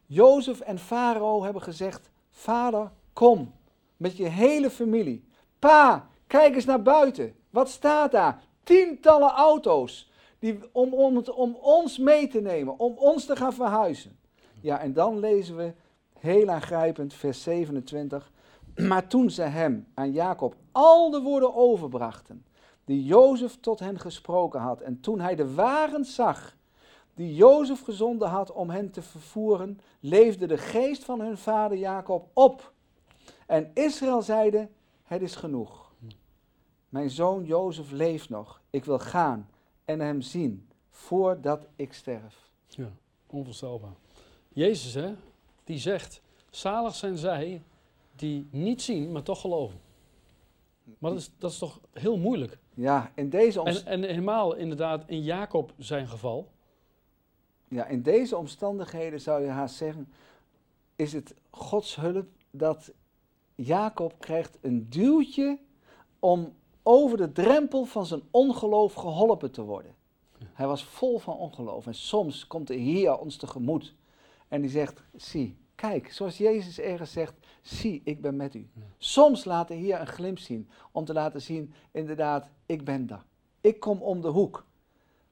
Jozef 0.07 0.61
en 0.61 0.79
Farao 0.79 1.43
hebben 1.43 1.63
gezegd, 1.63 2.11
vader, 2.31 2.91
kom 3.13 3.53
met 3.97 4.17
je 4.17 4.27
hele 4.27 4.71
familie. 4.71 5.25
Pa, 5.59 6.09
kijk 6.27 6.55
eens 6.55 6.65
naar 6.65 6.83
buiten. 6.83 7.35
Wat 7.51 7.69
staat 7.69 8.13
daar? 8.13 8.43
Tientallen 8.63 9.31
auto's 9.31 10.11
die, 10.39 10.59
om, 10.73 10.95
om, 10.95 11.19
om 11.35 11.55
ons 11.55 11.99
mee 11.99 12.29
te 12.29 12.41
nemen, 12.41 12.79
om 12.79 12.95
ons 12.97 13.25
te 13.25 13.37
gaan 13.37 13.53
verhuizen. 13.53 14.19
Ja, 14.61 14.81
en 14.81 14.93
dan 14.93 15.19
lezen 15.19 15.57
we 15.57 15.73
heel 16.19 16.49
aangrijpend, 16.49 17.15
vers 17.15 17.43
27. 17.43 18.33
Maar 18.77 19.07
toen 19.07 19.31
ze 19.31 19.43
hem, 19.43 19.87
aan 19.95 20.13
Jacob, 20.13 20.55
al 20.73 21.11
de 21.11 21.21
woorden 21.21 21.55
overbrachten, 21.55 22.45
die 22.85 23.05
Jozef 23.05 23.57
tot 23.61 23.79
hen 23.79 23.99
gesproken 23.99 24.61
had, 24.61 24.81
en 24.81 25.01
toen 25.01 25.21
hij 25.21 25.35
de 25.35 25.55
wagens 25.55 26.15
zag, 26.15 26.57
die 27.15 27.35
Jozef 27.35 27.83
gezonden 27.83 28.29
had 28.29 28.53
om 28.53 28.71
hen 28.71 28.91
te 28.91 29.03
vervoeren, 29.03 29.81
leefde 30.01 30.47
de 30.47 30.59
geest 30.59 31.05
van 31.05 31.21
hun 31.21 31.39
vader 31.39 31.79
Jacob 31.79 32.29
op. 32.33 32.73
En 33.47 33.71
Israël 33.75 34.23
zeide, 34.23 34.69
het 35.09 35.23
is 35.23 35.35
genoeg. 35.37 35.93
Mijn 36.89 37.11
zoon 37.11 37.45
Jozef 37.45 37.91
leeft 37.91 38.29
nog. 38.29 38.61
Ik 38.71 38.85
wil 38.85 38.99
gaan 38.99 39.49
en 39.85 40.01
hem 40.01 40.21
zien 40.21 40.69
voordat 40.91 41.67
ik 41.77 41.93
sterf. 41.93 42.51
Ja, 42.67 42.91
onvoorstelbaar. 43.27 43.93
Jezus, 44.49 44.95
hè, 44.95 45.15
die 45.65 45.79
zegt, 45.79 46.21
zalig 46.51 46.95
zijn 46.95 47.19
zij 47.19 47.63
die 48.17 48.49
niet 48.51 48.83
zien, 48.83 49.13
maar 49.13 49.23
toch 49.23 49.41
geloven. 49.41 49.81
Maar 50.99 51.11
dat 51.11 51.21
is, 51.21 51.31
dat 51.39 51.51
is 51.51 51.59
toch 51.59 51.81
heel 51.93 52.17
moeilijk. 52.19 52.59
Ja, 52.75 53.13
in 53.15 53.29
deze, 53.31 53.61
omst- 53.61 53.85
En, 53.87 54.03
en 54.05 54.09
helemaal 54.09 54.55
inderdaad 54.55 55.05
in 55.07 55.23
Jacob 55.23 55.73
zijn 55.79 56.09
geval. 56.09 56.49
ja, 57.69 57.87
in 57.87 58.03
deze 58.03 58.37
omstandigheden 58.37 59.21
zou 59.21 59.43
je 59.43 59.49
haast 59.49 59.75
zeggen, 59.77 60.13
is 60.97 61.13
het 61.13 61.35
Gods 61.51 61.97
hulp 61.97 62.27
dat 62.51 62.93
Jacob 63.63 64.15
krijgt 64.19 64.59
een 64.61 64.87
duwtje 64.89 65.59
om 66.19 66.55
over 66.83 67.17
de 67.17 67.33
drempel 67.33 67.85
van 67.85 68.07
zijn 68.07 68.23
ongeloof 68.31 68.95
geholpen 68.95 69.51
te 69.51 69.63
worden. 69.63 69.95
Hij 70.53 70.67
was 70.67 70.85
vol 70.85 71.19
van 71.19 71.37
ongeloof 71.37 71.87
en 71.87 71.95
soms 71.95 72.47
komt 72.47 72.67
de 72.67 72.75
Heer 72.75 73.19
ons 73.19 73.37
tegemoet 73.37 73.95
en 74.49 74.61
die 74.61 74.71
zegt, 74.71 75.03
zie, 75.17 75.57
kijk, 75.75 76.13
zoals 76.13 76.39
Jezus 76.39 76.79
ergens 76.79 77.13
zegt, 77.13 77.35
zie, 77.63 78.01
ik 78.05 78.21
ben 78.21 78.37
met 78.37 78.55
u. 78.55 78.71
Soms 78.99 79.45
laat 79.45 79.69
de 79.69 79.75
Heer 79.75 80.01
een 80.01 80.07
glimp 80.07 80.39
zien 80.39 80.69
om 80.93 81.05
te 81.05 81.13
laten 81.13 81.43
zien, 81.43 81.73
inderdaad, 81.91 82.51
ik 82.67 82.85
ben 82.85 83.07
daar. 83.07 83.25
Ik 83.61 83.81
kom 83.81 84.03
om 84.03 84.21
de 84.21 84.29
hoek. 84.29 84.67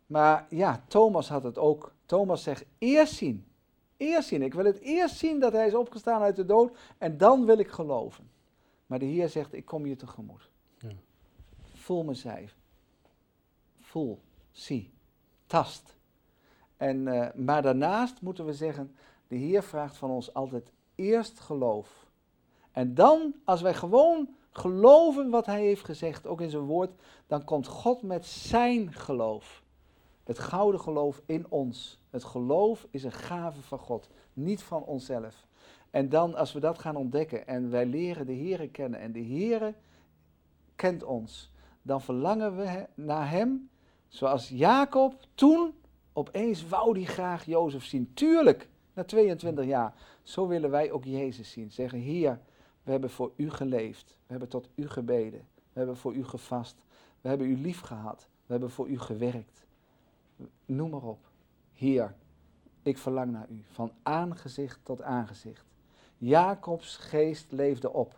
Maar 0.07 0.47
ja, 0.51 0.85
Thomas 0.89 1.29
had 1.29 1.43
het 1.43 1.59
ook. 1.59 1.95
Thomas 2.07 2.43
zegt, 2.43 2.65
eerst 2.79 3.15
zien. 3.15 3.46
Eerst 3.97 4.29
zien. 4.29 4.43
Ik 4.43 4.55
wil 4.55 4.65
het 4.65 4.79
eerst 4.79 5.17
zien 5.17 5.41
dat 5.41 5.53
hij 5.53 5.67
is 5.67 5.75
opgestaan 5.75 6.23
uit 6.23 6.37
de 6.37 6.45
dood 6.45 6.77
en 6.99 7.19
dan 7.19 7.45
wil 7.45 7.59
ik 7.59 7.69
geloven. 7.69 8.31
Maar 8.87 8.99
de 8.99 9.05
Heer 9.05 9.29
zegt, 9.29 9.53
ik 9.53 9.65
kom 9.65 9.87
je 9.87 9.97
tegemoet. 9.97 10.51
Ja. 10.79 10.89
Voel 11.75 12.05
me 12.05 12.15
zij. 12.15 12.49
Voel, 13.81 14.21
zie, 14.51 14.93
tast. 15.47 15.97
En, 16.77 17.09
eh, 17.09 17.35
maar 17.35 17.63
daarnaast 17.63 18.21
moeten 18.21 18.45
we 18.45 18.53
zeggen, 18.53 18.95
de 19.29 19.37
Heer 19.37 19.63
vraagt 19.63 19.97
van 19.97 20.11
ons 20.11 20.35
altijd 20.35 20.73
eerst 20.95 21.41
geloof. 21.41 22.07
En 22.73 22.95
dan, 22.95 23.35
als 23.45 23.61
wij 23.61 23.75
gewoon 23.75 24.29
geloven 24.51 25.31
wat 25.31 25.47
Hij 25.47 25.61
heeft 25.61 25.85
gezegd, 25.85 26.27
ook 26.27 26.41
in 26.41 26.51
zijn 26.51 26.63
woord, 26.63 26.91
dan 27.27 27.45
komt 27.45 27.67
God 27.67 28.03
met 28.03 28.27
zijn 28.27 28.93
geloof. 28.93 29.65
Het 30.27 30.39
gouden 30.39 30.81
geloof 30.81 31.23
in 31.27 31.47
ons. 31.49 31.99
Het 32.11 32.25
geloof 32.25 32.87
is 32.91 33.05
een 33.05 33.13
gave 33.13 33.63
van 33.63 33.79
God, 33.79 34.09
niet 34.33 34.63
van 34.63 34.83
onszelf. 34.83 35.47
En 35.91 36.09
dan, 36.09 36.35
als 36.35 36.53
we 36.53 36.61
dat 36.61 36.79
gaan 36.79 36.97
ontdekken 36.97 37.47
en 37.47 37.71
wij 37.71 37.87
leren 37.87 38.27
de 38.27 38.35
Heere 38.35 38.69
kennen 38.69 39.01
en 39.01 39.13
de 39.13 39.25
Heere 39.25 39.75
kent 40.75 41.03
ons, 41.03 41.53
dan 41.83 42.01
verlangen 42.01 42.57
we 42.57 42.87
naar 42.95 43.31
Hem, 43.31 43.71
zoals 44.09 44.49
Jacob 44.49 45.15
toen 45.35 45.75
opeens 46.13 46.69
wou 46.69 46.95
die 46.95 47.07
graag 47.07 47.45
Jozef 47.45 47.85
zien. 47.85 48.11
Tuurlijk, 48.15 48.69
na 48.95 49.05
22 49.05 49.65
jaar. 49.65 49.95
Zo 50.23 50.47
willen 50.47 50.71
wij 50.71 50.91
ook 50.91 51.05
Jezus 51.05 51.51
zien. 51.51 51.71
Zeggen, 51.71 51.99
Heer, 51.99 52.41
we 52.83 52.91
hebben 52.91 53.11
voor 53.11 53.33
U 53.37 53.51
geleefd. 53.51 54.07
We 54.09 54.31
hebben 54.31 54.49
tot 54.49 54.69
U 54.75 54.89
gebeden. 54.89 55.41
We 55.73 55.79
hebben 55.79 55.97
voor 55.97 56.15
U 56.15 56.25
gevast. 56.25 56.85
We 57.21 57.29
hebben 57.29 57.47
U 57.47 57.57
lief 57.57 57.81
gehad. 57.81 58.29
We 58.47 58.53
hebben 58.53 58.71
voor 58.71 58.89
U 58.89 58.99
gewerkt. 58.99 59.66
Noem 60.65 60.91
maar 60.91 61.03
op. 61.03 61.29
Heer, 61.73 62.15
ik 62.83 62.99
verlang 62.99 63.33
naar 63.33 63.49
U. 63.51 63.65
Van 63.71 63.93
aangezicht 64.03 64.79
tot 64.83 65.03
aangezicht. 65.03 65.65
Jacobs 66.19 66.97
geest 66.97 67.53
leefde 67.53 67.93
op. 67.93 68.15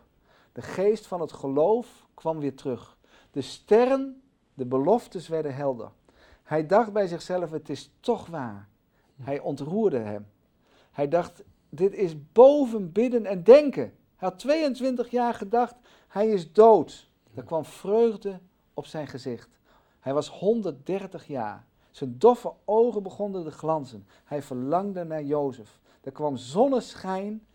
De 0.51 0.61
geest 0.61 1.07
van 1.07 1.21
het 1.21 1.31
geloof 1.31 2.07
kwam 2.13 2.39
weer 2.39 2.55
terug. 2.55 2.97
De 3.31 3.41
sterren, 3.41 4.21
de 4.53 4.65
beloftes 4.65 5.27
werden 5.27 5.55
helder. 5.55 5.91
Hij 6.43 6.65
dacht 6.65 6.93
bij 6.93 7.07
zichzelf, 7.07 7.51
het 7.51 7.69
is 7.69 7.91
toch 7.99 8.27
waar. 8.27 8.67
Hij 9.15 9.39
ontroerde 9.39 9.97
hem. 9.97 10.27
Hij 10.91 11.07
dacht, 11.07 11.43
dit 11.69 11.93
is 11.93 12.31
boven 12.31 12.91
bidden 12.91 13.25
en 13.25 13.43
denken. 13.43 13.93
Hij 14.15 14.29
had 14.29 14.39
22 14.39 15.09
jaar 15.11 15.33
gedacht, 15.33 15.75
hij 16.07 16.29
is 16.29 16.53
dood. 16.53 17.09
Er 17.35 17.43
kwam 17.43 17.65
vreugde 17.65 18.39
op 18.73 18.85
zijn 18.85 19.07
gezicht. 19.07 19.49
Hij 19.99 20.13
was 20.13 20.29
130 20.29 21.27
jaar. 21.27 21.65
Zijn 21.91 22.15
doffe 22.17 22.53
ogen 22.65 23.03
begonnen 23.03 23.43
te 23.43 23.51
glanzen. 23.51 24.07
Hij 24.23 24.41
verlangde 24.41 25.03
naar 25.03 25.23
Jozef. 25.23 25.79
Er 26.01 26.11
kwam 26.11 26.37
zonneschijn 26.37 27.45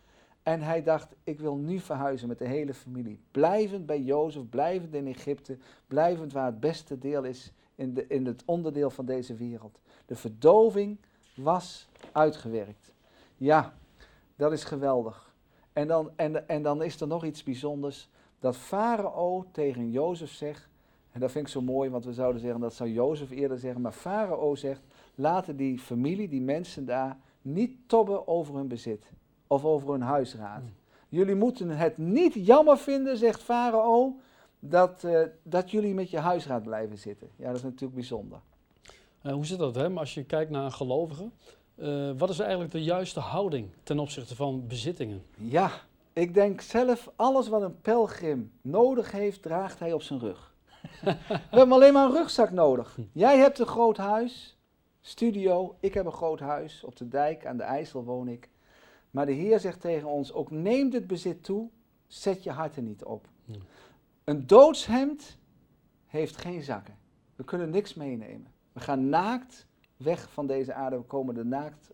en 0.42 0.62
hij 0.62 0.82
dacht, 0.82 1.14
ik 1.24 1.40
wil 1.40 1.56
nu 1.56 1.78
verhuizen 1.78 2.28
met 2.28 2.38
de 2.38 2.46
hele 2.46 2.74
familie. 2.74 3.20
Blijvend 3.30 3.86
bij 3.86 4.00
Jozef, 4.00 4.48
blijvend 4.48 4.94
in 4.94 5.06
Egypte, 5.06 5.58
blijvend 5.86 6.32
waar 6.32 6.46
het 6.46 6.60
beste 6.60 6.98
deel 6.98 7.24
is 7.24 7.52
in, 7.74 7.94
de, 7.94 8.06
in 8.06 8.26
het 8.26 8.42
onderdeel 8.44 8.90
van 8.90 9.04
deze 9.04 9.34
wereld. 9.34 9.80
De 10.06 10.16
verdoving 10.16 10.98
was 11.34 11.88
uitgewerkt. 12.12 12.92
Ja, 13.36 13.74
dat 14.36 14.52
is 14.52 14.64
geweldig. 14.64 15.34
En 15.72 15.88
dan, 15.88 16.10
en, 16.16 16.48
en 16.48 16.62
dan 16.62 16.82
is 16.82 17.00
er 17.00 17.06
nog 17.06 17.24
iets 17.24 17.42
bijzonders. 17.42 18.08
Dat 18.38 18.56
Farao 18.56 19.46
tegen 19.52 19.90
Jozef 19.90 20.32
zegt, 20.32 20.68
en 21.14 21.20
dat 21.20 21.30
vind 21.30 21.46
ik 21.46 21.52
zo 21.52 21.60
mooi, 21.60 21.90
want 21.90 22.04
we 22.04 22.12
zouden 22.12 22.40
zeggen, 22.40 22.60
dat 22.60 22.74
zou 22.74 22.90
Jozef 22.90 23.30
eerder 23.30 23.58
zeggen, 23.58 23.80
maar 23.80 23.92
Farao 23.92 24.54
zegt, 24.54 24.80
laten 25.14 25.56
die 25.56 25.78
familie, 25.78 26.28
die 26.28 26.40
mensen 26.40 26.84
daar, 26.84 27.18
niet 27.42 27.76
tobben 27.86 28.28
over 28.28 28.54
hun 28.54 28.68
bezit 28.68 29.12
of 29.46 29.64
over 29.64 29.90
hun 29.90 30.00
huisraad. 30.00 30.60
Hmm. 30.60 30.72
Jullie 31.08 31.34
moeten 31.34 31.68
het 31.70 31.98
niet 31.98 32.34
jammer 32.34 32.78
vinden, 32.78 33.16
zegt 33.16 33.42
Farao, 33.42 34.16
dat, 34.58 35.04
eh, 35.04 35.22
dat 35.42 35.70
jullie 35.70 35.94
met 35.94 36.10
je 36.10 36.18
huisraad 36.18 36.62
blijven 36.62 36.98
zitten. 36.98 37.28
Ja, 37.36 37.46
dat 37.46 37.56
is 37.56 37.62
natuurlijk 37.62 37.94
bijzonder. 37.94 38.40
Uh, 39.22 39.32
hoe 39.32 39.46
zit 39.46 39.58
dat, 39.58 39.74
hè? 39.74 39.88
Maar 39.88 40.00
als 40.00 40.14
je 40.14 40.24
kijkt 40.24 40.50
naar 40.50 40.64
een 40.64 40.72
gelovige, 40.72 41.30
uh, 41.76 42.10
wat 42.18 42.30
is 42.30 42.38
eigenlijk 42.38 42.70
de 42.70 42.82
juiste 42.82 43.20
houding 43.20 43.68
ten 43.82 43.98
opzichte 43.98 44.36
van 44.36 44.66
bezittingen? 44.66 45.22
Ja, 45.34 45.70
ik 46.12 46.34
denk 46.34 46.60
zelf, 46.60 47.10
alles 47.16 47.48
wat 47.48 47.62
een 47.62 47.80
pelgrim 47.80 48.52
nodig 48.60 49.12
heeft, 49.12 49.42
draagt 49.42 49.78
hij 49.78 49.92
op 49.92 50.02
zijn 50.02 50.20
rug. 50.20 50.53
We 51.50 51.56
hebben 51.58 51.72
alleen 51.72 51.92
maar 51.92 52.04
een 52.04 52.16
rugzak 52.16 52.50
nodig. 52.50 52.98
Jij 53.12 53.38
hebt 53.38 53.58
een 53.58 53.66
groot 53.66 53.96
huis, 53.96 54.58
studio, 55.00 55.76
ik 55.80 55.94
heb 55.94 56.06
een 56.06 56.12
groot 56.12 56.40
huis, 56.40 56.84
op 56.84 56.96
de 56.96 57.08
dijk, 57.08 57.46
aan 57.46 57.56
de 57.56 57.62
IJssel 57.62 58.04
woon 58.04 58.28
ik. 58.28 58.48
Maar 59.10 59.26
de 59.26 59.32
Heer 59.32 59.60
zegt 59.60 59.80
tegen 59.80 60.08
ons, 60.08 60.32
ook 60.32 60.50
neem 60.50 60.90
dit 60.90 61.06
bezit 61.06 61.44
toe, 61.44 61.68
zet 62.06 62.42
je 62.42 62.50
hart 62.50 62.76
er 62.76 62.82
niet 62.82 63.04
op. 63.04 63.28
Een 64.24 64.46
doodshemd 64.46 65.38
heeft 66.06 66.36
geen 66.36 66.62
zakken. 66.62 66.96
We 67.36 67.44
kunnen 67.44 67.70
niks 67.70 67.94
meenemen. 67.94 68.52
We 68.72 68.80
gaan 68.80 69.08
naakt 69.08 69.66
weg 69.96 70.30
van 70.32 70.46
deze 70.46 70.74
aarde. 70.74 70.96
We 70.96 71.02
komen 71.02 71.34
de 71.34 71.44
naakt 71.44 71.90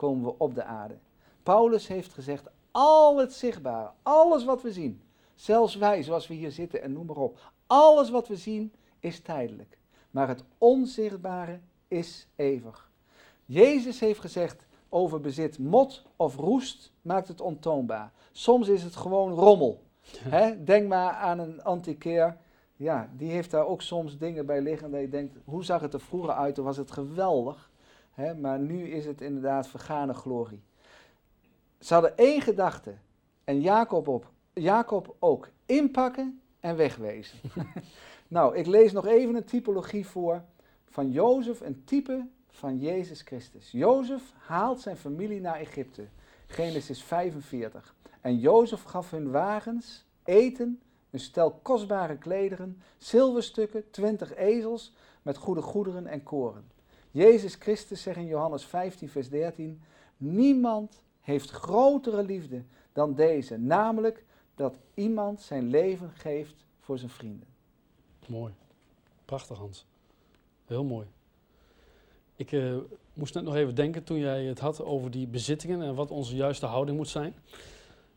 komen 0.00 0.24
we 0.24 0.38
op 0.38 0.54
de 0.54 0.64
aarde. 0.64 0.98
Paulus 1.42 1.86
heeft 1.86 2.12
gezegd: 2.12 2.48
al 2.70 3.18
het 3.18 3.32
zichtbare, 3.32 3.90
alles 4.02 4.44
wat 4.44 4.62
we 4.62 4.72
zien, 4.72 5.02
zelfs 5.34 5.76
wij 5.76 6.02
zoals 6.02 6.26
we 6.26 6.34
hier 6.34 6.50
zitten 6.50 6.82
en 6.82 6.92
noem 6.92 7.06
maar 7.06 7.16
op, 7.16 7.52
alles 7.70 8.10
wat 8.10 8.28
we 8.28 8.36
zien 8.36 8.72
is 8.98 9.20
tijdelijk. 9.20 9.78
Maar 10.10 10.28
het 10.28 10.44
onzichtbare 10.58 11.60
is 11.88 12.26
eeuwig. 12.36 12.90
Jezus 13.44 14.00
heeft 14.00 14.20
gezegd 14.20 14.66
over 14.88 15.20
bezit: 15.20 15.58
mot 15.58 16.02
of 16.16 16.36
roest 16.36 16.92
maakt 17.02 17.28
het 17.28 17.40
ontoonbaar. 17.40 18.12
Soms 18.32 18.68
is 18.68 18.82
het 18.82 18.96
gewoon 18.96 19.32
rommel. 19.32 19.82
Denk 20.64 20.88
maar 20.88 21.12
aan 21.12 21.38
een 21.38 21.62
antiquair. 21.62 22.36
Ja, 22.76 23.10
die 23.16 23.30
heeft 23.30 23.50
daar 23.50 23.66
ook 23.66 23.82
soms 23.82 24.18
dingen 24.18 24.46
bij 24.46 24.60
liggen 24.60 24.90
dat 24.90 25.00
je 25.00 25.08
denkt, 25.08 25.36
hoe 25.44 25.64
zag 25.64 25.80
het 25.80 25.94
er 25.94 26.00
vroeger 26.00 26.32
uit? 26.32 26.54
Toen 26.54 26.64
was 26.64 26.76
het 26.76 26.90
geweldig. 26.90 27.70
Maar 28.40 28.58
nu 28.58 28.88
is 28.88 29.06
het 29.06 29.20
inderdaad 29.20 29.68
vergane 29.68 30.14
glorie. 30.14 30.62
Ze 31.78 31.92
hadden 31.92 32.16
één 32.16 32.40
gedachte. 32.40 32.94
En 33.44 33.60
Jacob, 33.60 34.08
op, 34.08 34.30
Jacob 34.52 35.16
ook. 35.18 35.48
Inpakken 35.66 36.39
en 36.60 36.76
wegwezen. 36.76 37.38
nou, 38.28 38.56
ik 38.56 38.66
lees 38.66 38.92
nog 38.92 39.06
even 39.06 39.34
een 39.34 39.44
typologie 39.44 40.06
voor 40.06 40.42
van 40.84 41.10
Jozef, 41.10 41.60
een 41.60 41.84
type 41.84 42.26
van 42.48 42.78
Jezus 42.78 43.22
Christus. 43.22 43.70
Jozef 43.70 44.22
haalt 44.36 44.80
zijn 44.80 44.96
familie 44.96 45.40
naar 45.40 45.58
Egypte. 45.58 46.06
Genesis 46.46 47.02
45. 47.02 47.94
En 48.20 48.38
Jozef 48.38 48.82
gaf 48.82 49.10
hun 49.10 49.30
wagens, 49.30 50.04
eten, 50.24 50.80
een 51.10 51.20
stel 51.20 51.50
kostbare 51.62 52.16
klederen, 52.16 52.82
zilverstukken, 52.98 53.90
twintig 53.90 54.34
ezels 54.34 54.92
met 55.22 55.36
goede 55.36 55.62
goederen 55.62 56.06
en 56.06 56.22
koren. 56.22 56.64
Jezus 57.10 57.54
Christus 57.54 58.02
zegt 58.02 58.16
in 58.16 58.26
Johannes 58.26 58.64
15, 58.64 59.08
vers 59.08 59.28
13: 59.28 59.82
Niemand 60.16 61.02
heeft 61.20 61.50
grotere 61.50 62.22
liefde 62.22 62.62
dan 62.92 63.14
deze, 63.14 63.58
namelijk 63.58 64.24
dat 64.60 64.78
iemand 64.94 65.40
zijn 65.40 65.68
leven 65.68 66.10
geeft 66.10 66.64
voor 66.78 66.98
zijn 66.98 67.10
vrienden. 67.10 67.48
Mooi. 68.26 68.52
Prachtig, 69.24 69.58
Hans. 69.58 69.86
Heel 70.66 70.84
mooi. 70.84 71.06
Ik 72.36 72.52
uh, 72.52 72.76
moest 73.12 73.34
net 73.34 73.44
nog 73.44 73.54
even 73.54 73.74
denken 73.74 74.04
toen 74.04 74.18
jij 74.18 74.44
het 74.44 74.58
had 74.58 74.82
over 74.82 75.10
die 75.10 75.26
bezittingen 75.26 75.82
en 75.82 75.94
wat 75.94 76.10
onze 76.10 76.36
juiste 76.36 76.66
houding 76.66 76.96
moet 76.96 77.08
zijn. 77.08 77.34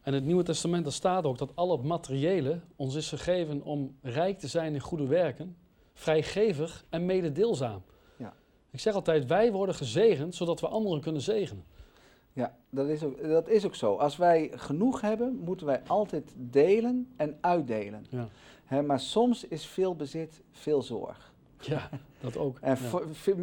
En 0.02 0.14
het 0.14 0.24
Nieuwe 0.24 0.44
Testament, 0.44 0.84
daar 0.84 0.94
staat 0.94 1.26
ook 1.26 1.38
dat 1.38 1.56
al 1.56 1.72
het 1.72 1.84
materiële 1.84 2.60
ons 2.76 2.96
is 2.96 3.10
gegeven 3.10 3.62
om 3.62 3.98
rijk 4.02 4.40
te 4.40 4.48
zijn 4.48 4.74
in 4.74 4.80
goede 4.80 5.08
werken, 5.08 5.58
vrijgevig 5.94 6.86
en 6.90 7.06
mededeelzaam. 7.06 7.84
Ja. 8.18 8.34
Ik 8.70 8.80
zeg 8.80 8.94
altijd, 8.94 9.26
wij 9.26 9.52
worden 9.52 9.76
gezegend 9.76 10.36
zodat 10.36 10.60
we 10.60 10.68
anderen 10.68 11.02
kunnen 11.02 11.22
zegenen. 11.22 11.64
Ja, 12.34 12.56
dat 12.70 12.88
is, 12.88 13.04
ook, 13.04 13.28
dat 13.28 13.48
is 13.48 13.66
ook 13.66 13.76
zo. 13.76 13.96
Als 13.96 14.18
wij 14.18 14.52
genoeg 14.56 15.02
hebben, 15.02 15.36
moeten 15.36 15.66
wij 15.66 15.82
altijd 15.88 16.34
delen 16.36 17.14
en 17.16 17.38
uitdelen. 17.42 18.06
Ja. 18.70 18.82
maar 18.82 19.00
soms 19.00 19.48
is 19.48 19.66
veel 19.66 19.96
bezit 19.96 20.42
veel 20.52 20.82
zorg. 20.82 21.34
Ja, 21.60 21.90
dat 22.22 22.38
ook. 22.38 22.60
en 22.60 22.78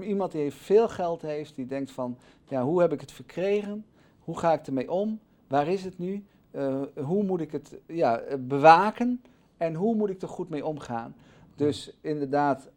iemand 0.03 0.33
die 0.33 0.50
veel 0.50 0.88
geld 0.88 1.22
heeft, 1.22 1.55
die 1.55 1.66
denkt 1.66 1.90
van, 1.90 2.18
ja, 2.48 2.62
hoe 2.62 2.81
heb 2.81 2.92
ik 2.92 3.00
het 3.00 3.12
verkregen? 3.12 3.85
Hoe 4.18 4.38
ga 4.38 4.53
ik 4.53 4.66
ermee 4.66 4.90
om? 4.90 5.20
Waar 5.46 5.68
is 5.68 5.85
het 5.85 5.98
nu? 5.98 6.24
Uh, 6.50 6.83
hoe 6.94 7.24
moet 7.24 7.40
ik 7.40 7.53
het 7.53 7.79
ja, 7.87 8.22
bewaken? 8.38 9.22
En 9.57 9.74
hoe 9.74 9.94
moet 9.94 10.11
ik 10.11 10.22
er 10.22 10.29
goed 10.29 10.48
mee 10.48 10.66
omgaan? 10.66 11.14
Dus 11.55 11.96
inderdaad, 12.00 12.70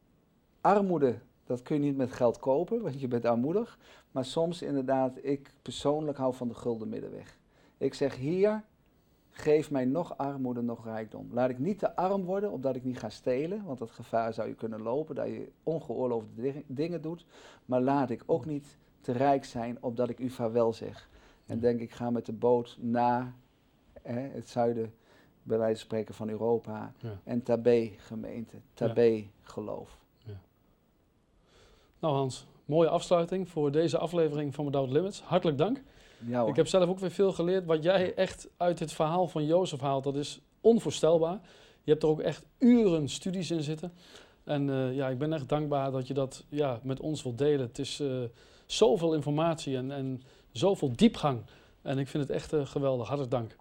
armoede, 0.62 1.16
dat 1.44 1.62
kun 1.62 1.76
je 1.76 1.82
niet 1.82 1.98
met 1.98 2.12
geld 2.12 2.40
kopen, 2.40 2.82
want 2.82 3.00
je 3.00 3.08
bent 3.08 3.26
armoedig. 3.26 3.80
Maar 4.12 4.26
soms 4.26 4.62
inderdaad, 4.62 5.18
ik 5.22 5.54
persoonlijk 5.62 6.18
hou 6.18 6.34
van 6.34 6.48
de 6.48 6.54
gulden 6.54 6.90
middenweg. 6.90 7.38
Ik 7.78 7.94
zeg 7.94 8.16
hier, 8.16 8.64
geef 9.30 9.72
mij 9.72 9.86
nog 9.86 10.18
armoede, 10.18 10.62
nog 10.62 10.86
rijkdom. 10.86 11.28
Laat 11.32 11.50
ik 11.50 11.60
niet 11.60 11.80
te 11.80 11.96
arm 11.96 12.24
worden, 12.24 12.52
opdat 12.52 12.76
ik 12.76 12.84
niet 12.84 13.00
ga 13.00 13.10
stelen, 13.10 13.64
want 13.64 13.80
dat 13.80 13.92
gevaar 13.92 14.34
zou 14.34 14.48
je 14.48 14.56
kunnen 14.56 14.82
lopen, 14.82 15.16
dat 15.16 15.28
je 15.28 15.52
ongeoorloofde 15.64 16.64
dingen 16.68 17.02
doet. 17.02 17.26
Maar 17.66 17.82
laat 17.82 18.10
ik 18.10 18.24
ook 18.26 18.46
niet 18.46 18.78
te 19.02 19.12
rijk 19.12 19.46
zijn, 19.46 19.78
opdat 19.82 20.10
ik 20.10 20.20
u 20.20 20.30
vaarwel 20.30 20.74
zeg. 20.74 21.10
En 21.46 21.60
denk 21.60 21.80
ik 21.80 21.92
ga 21.92 22.10
met 22.10 22.26
de 22.26 22.34
boot 22.34 22.78
naar 22.82 23.36
hè, 24.02 24.20
het 24.20 24.50
zuiden, 24.50 24.94
bij 25.44 25.58
wijze 25.58 25.80
van 25.80 25.86
spreken, 25.86 26.14
van 26.14 26.30
Europa. 26.30 26.94
En 27.24 27.44
Tabé 27.44 27.92
gemeente, 27.98 28.58
Tabé 28.74 29.24
geloof. 29.42 30.03
Nou 32.04 32.16
Hans, 32.16 32.46
mooie 32.66 32.90
afsluiting 32.90 33.50
voor 33.50 33.72
deze 33.72 33.98
aflevering 33.98 34.54
van 34.54 34.66
Without 34.66 34.90
Limits. 34.90 35.22
Hartelijk 35.22 35.58
dank. 35.58 35.84
Ja, 36.18 36.46
ik 36.46 36.56
heb 36.56 36.68
zelf 36.68 36.90
ook 36.90 37.00
weer 37.00 37.12
veel 37.12 37.32
geleerd. 37.32 37.66
Wat 37.66 37.84
jij 37.84 38.14
echt 38.14 38.48
uit 38.58 38.80
het 38.80 38.92
verhaal 38.92 39.28
van 39.28 39.46
Jozef 39.46 39.80
haalt, 39.80 40.04
dat 40.04 40.16
is 40.16 40.40
onvoorstelbaar. 40.62 41.40
Je 41.84 41.92
hebt 41.92 42.04
er 42.04 42.10
ook 42.10 42.20
echt 42.20 42.46
uren 42.60 43.10
studies 43.10 43.52
in 43.52 43.64
zitten. 43.64 43.94
En 44.44 44.68
uh, 44.68 44.96
ja, 44.96 45.10
ik 45.10 45.18
ben 45.18 45.34
echt 45.34 45.50
dankbaar 45.50 45.92
dat 45.92 46.08
je 46.08 46.14
dat 46.14 46.46
ja, 46.50 46.80
met 46.84 47.00
ons 47.00 47.24
wilt 47.24 47.38
delen. 47.38 47.68
Het 47.68 47.80
is 47.80 48.00
uh, 48.00 48.24
zoveel 48.66 49.14
informatie 49.14 49.78
en, 49.78 49.92
en 49.92 50.22
zoveel 50.52 50.92
diepgang. 50.96 51.42
En 51.82 51.98
ik 51.98 52.08
vind 52.08 52.24
het 52.24 52.36
echt 52.36 52.54
uh, 52.54 52.66
geweldig. 52.66 53.08
Hartelijk 53.08 53.36
dank. 53.36 53.56